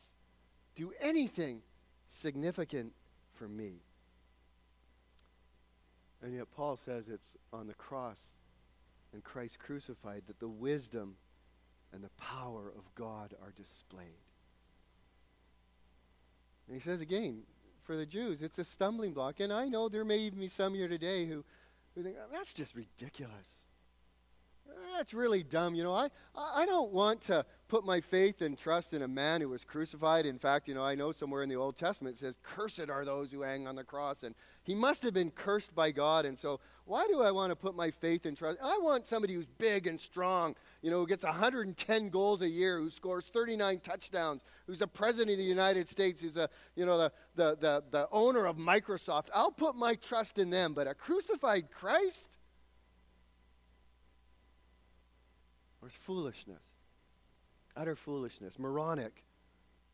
do 0.76 0.92
anything 1.00 1.62
significant 2.10 2.94
for 3.34 3.48
me? 3.48 3.82
And 6.22 6.34
yet, 6.36 6.48
Paul 6.56 6.76
says 6.76 7.08
it's 7.08 7.36
on 7.54 7.68
the 7.68 7.74
cross 7.74 8.20
and 9.14 9.24
Christ 9.24 9.60
crucified 9.60 10.24
that 10.28 10.40
the 10.40 10.48
wisdom 10.48 11.16
and 11.94 12.04
the 12.04 12.10
power 12.18 12.72
of 12.76 12.84
God 12.96 13.34
are 13.42 13.52
displayed. 13.56 14.08
And 16.68 16.76
he 16.76 16.82
says 16.82 17.02
again, 17.02 17.44
for 17.84 17.96
the 17.96 18.06
Jews, 18.06 18.42
it's 18.44 18.60
a 18.60 18.66
stumbling 18.66 19.14
block. 19.14 19.40
And 19.40 19.52
I 19.52 19.68
know 19.68 19.90
there 19.90 20.06
may 20.06 20.20
even 20.20 20.40
be 20.40 20.48
some 20.48 20.76
here 20.76 20.88
today 20.88 21.26
who, 21.26 21.44
who 21.96 22.04
think, 22.04 22.18
oh, 22.20 22.28
that's 22.32 22.54
just 22.54 22.76
ridiculous 22.76 23.59
that's 25.00 25.14
really 25.14 25.44
dumb. 25.44 25.76
You 25.76 25.84
know, 25.84 25.94
I, 25.94 26.10
I 26.36 26.66
don't 26.66 26.92
want 26.92 27.22
to 27.24 27.46
put 27.70 27.86
my 27.86 28.02
faith 28.02 28.42
and 28.42 28.58
trust 28.58 28.94
in 28.94 29.02
a 29.02 29.08
man 29.08 29.40
who 29.40 29.48
was 29.48 29.64
crucified. 29.64 30.26
In 30.26 30.38
fact, 30.38 30.68
you 30.68 30.74
know, 30.74 30.84
I 30.84 30.96
know 30.96 31.12
somewhere 31.12 31.42
in 31.42 31.48
the 31.48 31.56
Old 31.56 31.78
Testament 31.78 32.18
it 32.18 32.20
says, 32.20 32.38
Cursed 32.44 32.90
are 32.90 33.06
those 33.06 33.32
who 33.32 33.42
hang 33.42 33.66
on 33.66 33.76
the 33.76 33.84
cross. 33.84 34.24
And 34.24 34.36
he 34.64 34.76
must 34.76 35.04
have 35.04 35.14
been 35.14 35.32
cursed 35.32 35.74
by 35.74 35.92
God. 35.92 36.26
And 36.26 36.38
so, 36.38 36.60
why 36.86 37.08
do 37.08 37.22
I 37.22 37.32
want 37.32 37.52
to 37.52 37.56
put 37.56 37.76
my 37.76 37.92
faith 37.92 38.26
and 38.26 38.36
trust? 38.36 38.58
I 38.62 38.78
want 38.82 39.08
somebody 39.08 39.36
who's 39.36 39.46
big 39.46 39.88
and 39.88 40.02
strong, 40.02 40.56
you 40.82 40.92
know, 40.92 40.98
who 40.98 41.08
gets 41.08 41.24
110 41.24 42.10
goals 42.10 42.42
a 42.42 42.50
year, 42.50 42.80
who 42.80 42.90
scores 42.90 43.26
39 43.32 43.80
touchdowns, 43.80 44.44
who's 44.68 44.80
the 44.80 44.88
president 44.88 45.32
of 45.32 45.38
the 45.38 45.44
United 45.44 45.88
States, 45.88 46.22
who's 46.22 46.36
a, 46.36 46.50
you 46.76 46.86
know, 46.86 46.98
the, 46.98 47.12
the, 47.36 47.58
the, 47.62 47.84
the 47.92 48.08
owner 48.12 48.46
of 48.46 48.58
Microsoft. 48.58 49.28
I'll 49.34 49.52
put 49.52 49.76
my 49.76 49.96
trust 49.96 50.40
in 50.40 50.50
them. 50.50 50.74
But 50.74 50.88
a 50.88 50.94
crucified 50.94 51.72
Christ? 51.72 52.28
Or 55.82 55.90
foolishness. 55.90 56.64
Utter 57.76 57.96
foolishness. 57.96 58.60
Moronic, 58.60 59.24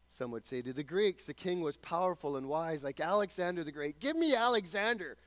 some 0.09 0.31
would 0.31 0.45
say. 0.45 0.61
To 0.61 0.73
the 0.73 0.83
Greeks, 0.83 1.25
the 1.25 1.33
king 1.33 1.61
was 1.61 1.77
powerful 1.77 2.37
and 2.37 2.47
wise, 2.47 2.83
like 2.83 2.99
Alexander 2.99 3.63
the 3.63 3.71
Great. 3.71 3.99
Give 3.99 4.15
me 4.15 4.35
Alexander, 4.35 5.17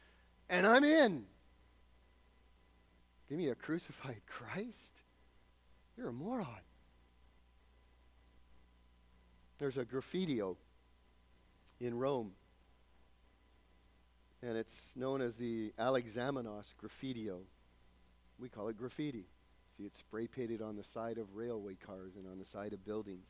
and 0.49 0.67
I'm 0.67 0.85
in. 0.85 1.25
Give 3.29 3.39
me 3.39 3.49
a 3.49 3.55
crucified 3.55 4.23
Christ? 4.27 4.93
You're 5.97 6.09
a 6.09 6.13
moron. 6.13 6.47
There's 9.59 9.77
a 9.77 9.85
graffito 9.85 10.57
in 11.81 11.99
Rome, 11.99 12.33
and 14.43 14.57
it's 14.57 14.93
known 14.95 15.21
as 15.21 15.35
the 15.37 15.73
Alexamenos 15.79 16.73
graffito. 16.81 17.41
We 18.39 18.49
call 18.49 18.69
it 18.69 18.79
graffiti. 18.79 19.27
See 19.79 19.85
it 19.85 19.97
spray 19.97 20.27
painted 20.27 20.61
on 20.61 20.75
the 20.75 20.83
side 20.83 21.19
of 21.19 21.37
railway 21.37 21.75
cars 21.75 22.17
and 22.17 22.27
on 22.27 22.39
the 22.39 22.45
side 22.45 22.73
of 22.73 22.85
buildings. 22.85 23.27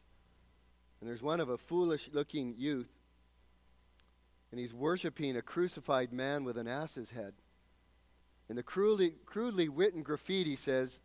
And 1.01 1.09
there's 1.09 1.23
one 1.23 1.41
of 1.41 1.51
a 1.51 1.59
foolish 1.59 2.09
looking 2.13 2.55
youth, 2.57 2.89
and 4.51 4.59
he's 4.59 4.73
worshiping 4.73 5.37
a 5.37 5.43
crucified 5.43 6.11
man 6.11 6.45
with 6.45 6.57
an 6.57 6.67
ass's 6.67 7.11
head. 7.11 7.35
And 8.49 8.57
the 8.57 8.63
crudely, 8.63 9.15
crudely 9.27 9.69
written 9.69 10.03
graffiti 10.03 10.57
says, 10.57 11.01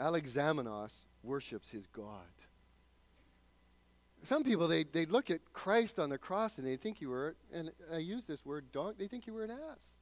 Alexamenos 0.00 0.92
worships 1.22 1.68
his 1.68 1.86
God. 1.86 2.16
Some 4.22 4.42
people, 4.42 4.68
they, 4.68 4.84
they 4.84 5.04
look 5.04 5.30
at 5.30 5.40
Christ 5.52 5.98
on 5.98 6.08
the 6.08 6.16
cross 6.16 6.56
and 6.56 6.66
they 6.66 6.76
think 6.76 7.02
you 7.02 7.10
were, 7.10 7.36
and 7.52 7.72
I 7.92 7.98
use 7.98 8.24
this 8.24 8.46
word, 8.46 8.72
don- 8.72 8.94
they 8.98 9.06
think 9.06 9.26
you 9.26 9.34
were 9.34 9.44
an 9.44 9.50
ass. 9.50 9.96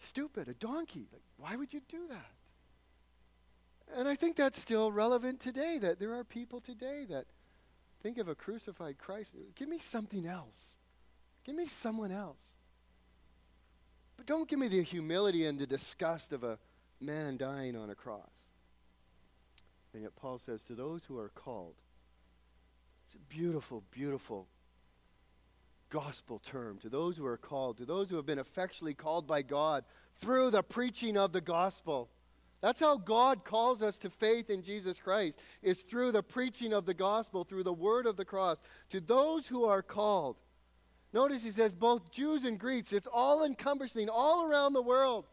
Stupid, 0.00 0.48
a 0.48 0.54
donkey. 0.54 1.06
Like, 1.10 1.22
why 1.38 1.56
would 1.56 1.72
you 1.72 1.80
do 1.88 2.08
that? 2.08 2.35
And 3.94 4.08
I 4.08 4.14
think 4.14 4.36
that's 4.36 4.60
still 4.60 4.90
relevant 4.90 5.40
today, 5.40 5.78
that 5.78 6.00
there 6.00 6.14
are 6.14 6.24
people 6.24 6.60
today 6.60 7.04
that 7.08 7.26
think 8.02 8.18
of 8.18 8.28
a 8.28 8.34
crucified 8.34 8.98
Christ. 8.98 9.32
Give 9.54 9.68
me 9.68 9.78
something 9.78 10.26
else. 10.26 10.76
Give 11.44 11.54
me 11.54 11.68
someone 11.68 12.12
else. 12.12 12.40
But 14.16 14.26
don't 14.26 14.48
give 14.48 14.58
me 14.58 14.68
the 14.68 14.82
humility 14.82 15.46
and 15.46 15.58
the 15.58 15.66
disgust 15.66 16.32
of 16.32 16.42
a 16.42 16.58
man 17.00 17.36
dying 17.36 17.76
on 17.76 17.90
a 17.90 17.94
cross. 17.94 18.46
And 19.92 20.02
yet 20.02 20.16
Paul 20.16 20.38
says, 20.38 20.64
to 20.64 20.74
those 20.74 21.04
who 21.04 21.18
are 21.18 21.30
called, 21.30 21.74
it's 23.06 23.14
a 23.14 23.18
beautiful, 23.18 23.82
beautiful 23.92 24.48
gospel 25.90 26.38
term. 26.38 26.78
To 26.78 26.88
those 26.88 27.16
who 27.16 27.24
are 27.24 27.36
called, 27.36 27.78
to 27.78 27.84
those 27.84 28.10
who 28.10 28.16
have 28.16 28.26
been 28.26 28.38
effectually 28.38 28.94
called 28.94 29.26
by 29.26 29.42
God 29.42 29.84
through 30.18 30.50
the 30.50 30.62
preaching 30.62 31.16
of 31.16 31.32
the 31.32 31.40
gospel. 31.40 32.10
That's 32.66 32.80
how 32.80 32.96
God 32.96 33.44
calls 33.44 33.80
us 33.80 33.96
to 33.98 34.10
faith 34.10 34.50
in 34.50 34.64
Jesus 34.64 34.98
Christ, 34.98 35.38
is 35.62 35.82
through 35.82 36.10
the 36.10 36.24
preaching 36.24 36.72
of 36.72 36.84
the 36.84 36.94
gospel, 36.94 37.44
through 37.44 37.62
the 37.62 37.72
word 37.72 38.06
of 38.06 38.16
the 38.16 38.24
cross. 38.24 38.60
To 38.90 39.00
those 39.00 39.46
who 39.46 39.66
are 39.66 39.82
called. 39.82 40.34
Notice 41.12 41.44
he 41.44 41.52
says 41.52 41.76
both 41.76 42.10
Jews 42.10 42.44
and 42.44 42.58
Greeks. 42.58 42.92
It's 42.92 43.06
all 43.06 43.44
encompassing 43.44 44.08
all 44.08 44.50
around 44.50 44.72
the 44.72 44.82
world. 44.82 45.26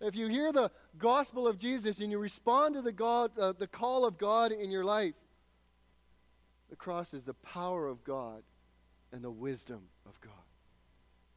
If 0.00 0.14
you 0.14 0.28
hear 0.28 0.52
the 0.52 0.70
gospel 0.98 1.48
of 1.48 1.58
Jesus 1.58 1.98
and 1.98 2.12
you 2.12 2.18
respond 2.20 2.76
to 2.76 2.82
the, 2.82 2.92
God, 2.92 3.36
uh, 3.36 3.54
the 3.58 3.66
call 3.66 4.04
of 4.04 4.16
God 4.16 4.52
in 4.52 4.70
your 4.70 4.84
life, 4.84 5.16
the 6.70 6.76
cross 6.76 7.12
is 7.12 7.24
the 7.24 7.34
power 7.34 7.88
of 7.88 8.04
God 8.04 8.44
and 9.10 9.24
the 9.24 9.32
wisdom 9.32 9.80
of 10.06 10.20
God. 10.20 10.30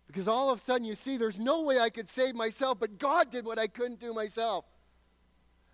Because 0.06 0.28
all 0.28 0.52
of 0.52 0.60
a 0.60 0.64
sudden 0.64 0.86
you 0.86 0.94
see 0.94 1.18
there's 1.18 1.40
no 1.40 1.64
way 1.64 1.80
I 1.80 1.90
could 1.90 2.10
save 2.10 2.36
myself, 2.36 2.80
but 2.80 3.00
God 3.00 3.32
did 3.32 3.44
what 3.44 3.58
I 3.58 3.66
couldn't 3.66 4.00
do 4.00 4.14
myself. 4.14 4.66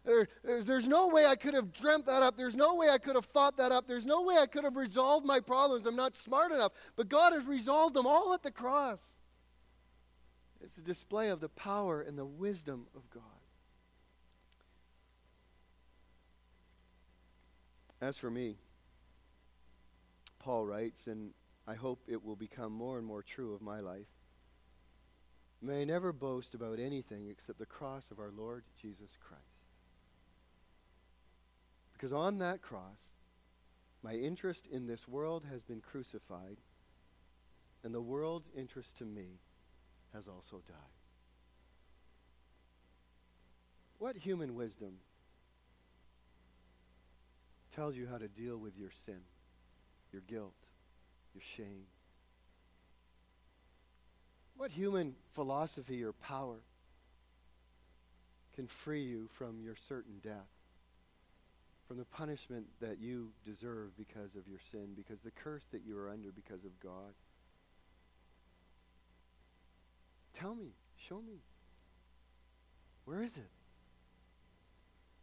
There, 0.08 0.30
there's, 0.42 0.64
there's 0.64 0.88
no 0.88 1.10
way 1.10 1.26
I 1.26 1.36
could 1.36 1.54
have 1.54 1.74
dreamt 1.74 2.06
that 2.06 2.24
up. 2.24 2.38
There's 2.38 2.56
no 2.56 2.76
way 2.76 2.90
I 2.90 2.98
could 2.98 3.16
have 3.16 3.26
thought 3.26 3.58
that 3.58 3.74
up. 3.74 3.88
There's 3.88 4.06
no 4.06 4.22
way 4.22 4.38
I 4.38 4.46
could 4.46 4.64
have 4.64 4.78
resolved 4.78 5.26
my 5.26 5.42
problems. 5.42 5.86
I'm 5.86 5.98
not 5.98 6.16
smart 6.16 6.54
enough. 6.54 6.72
But 6.96 7.10
God 7.10 7.34
has 7.34 7.46
resolved 7.46 7.94
them 7.94 8.08
all 8.08 8.34
at 8.34 8.42
the 8.42 8.50
cross. 8.50 9.02
It's 10.62 10.78
a 10.78 10.82
display 10.82 11.28
of 11.28 11.42
the 11.42 11.50
power 11.50 12.00
and 12.00 12.18
the 12.18 12.26
wisdom 12.26 12.88
of 12.96 13.10
God. 13.10 13.22
As 18.00 18.18
for 18.18 18.32
me, 18.32 18.56
Paul 20.40 20.66
writes, 20.66 21.08
and 21.08 21.32
I 21.68 21.74
hope 21.74 22.00
it 22.08 22.24
will 22.24 22.38
become 22.38 22.72
more 22.72 22.98
and 22.98 23.06
more 23.06 23.24
true 23.24 23.54
of 23.54 23.62
my 23.62 23.82
life. 23.82 24.08
May 25.62 25.82
I 25.82 25.84
never 25.84 26.14
boast 26.14 26.54
about 26.54 26.80
anything 26.80 27.28
except 27.30 27.60
the 27.60 27.66
cross 27.66 28.10
of 28.10 28.20
our 28.20 28.32
Lord 28.32 28.64
Jesus 28.82 29.18
Christ. 29.20 29.37
Because 31.98 32.14
on 32.14 32.38
that 32.38 32.62
cross, 32.62 33.00
my 34.04 34.14
interest 34.14 34.68
in 34.72 34.86
this 34.86 35.08
world 35.08 35.44
has 35.52 35.64
been 35.64 35.82
crucified, 35.82 36.58
and 37.84 37.92
the 37.92 38.02
world's 38.02 38.50
interest 38.56 39.00
to 39.00 39.04
me 39.04 39.40
has 40.14 40.28
also 40.28 40.62
died. 40.68 40.76
What 43.98 44.16
human 44.16 44.54
wisdom 44.54 45.00
tells 47.76 47.96
you 47.96 48.06
how 48.06 48.20
to 48.20 48.28
deal 48.28 48.58
with 48.58 48.78
your 48.78 48.92
sin, 49.06 49.22
your 50.14 50.22
guilt, 50.22 50.54
your 51.34 51.42
shame? 51.42 51.88
What 54.56 54.70
human 54.70 55.16
philosophy 55.34 56.04
or 56.04 56.14
power 56.14 56.58
can 58.54 58.68
free 58.68 59.04
you 59.04 59.30
from 59.34 59.62
your 59.64 59.76
certain 59.76 60.20
death? 60.24 60.57
From 61.88 61.98
the 61.98 62.06
punishment 62.06 62.66
that 62.82 63.00
you 63.00 63.30
deserve 63.46 63.96
because 63.98 64.36
of 64.36 64.48
your 64.48 64.60
sin, 64.72 64.90
because 64.96 65.20
the 65.24 65.32
curse 65.32 65.64
that 65.72 65.82
you 65.86 65.98
are 65.98 66.10
under 66.10 66.32
because 66.32 66.66
of 66.66 66.78
God. 66.82 67.14
Tell 70.34 70.54
me, 70.54 70.74
show 71.08 71.22
me. 71.22 71.40
Where 73.06 73.24
is 73.24 73.38
it? 73.38 73.52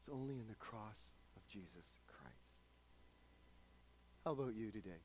It's 0.00 0.09
only 0.12 0.35
in 0.35 0.48
the 0.48 0.55
cross 0.55 0.98
of 1.37 1.46
Jesus 1.53 1.87
Christ. 2.09 2.35
How 4.24 4.33
about 4.33 4.55
you 4.55 4.70
today? 4.70 5.03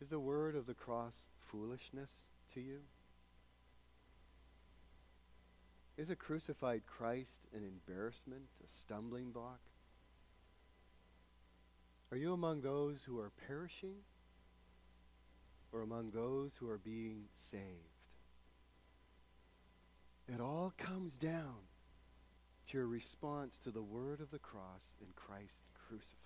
Is 0.00 0.08
the 0.08 0.18
word 0.18 0.56
of 0.56 0.66
the 0.66 0.74
cross 0.74 1.14
foolishness 1.50 2.10
to 2.54 2.60
you? 2.60 2.78
Is 5.98 6.10
a 6.10 6.16
crucified 6.16 6.82
Christ 6.86 7.40
an 7.52 7.64
embarrassment, 7.64 8.44
a 8.62 8.68
stumbling 8.80 9.32
block? 9.32 9.58
Are 12.12 12.16
you 12.16 12.32
among 12.32 12.60
those 12.60 13.02
who 13.02 13.18
are 13.18 13.32
perishing 13.48 13.96
or 15.72 15.82
among 15.82 16.12
those 16.12 16.52
who 16.54 16.70
are 16.70 16.78
being 16.78 17.24
saved? 17.50 17.64
It 20.32 20.40
all 20.40 20.72
comes 20.78 21.14
down 21.14 21.66
to 22.68 22.78
your 22.78 22.86
response 22.86 23.58
to 23.64 23.72
the 23.72 23.82
word 23.82 24.20
of 24.20 24.30
the 24.30 24.38
cross 24.38 24.84
in 25.00 25.08
Christ 25.16 25.64
crucified. 25.88 26.17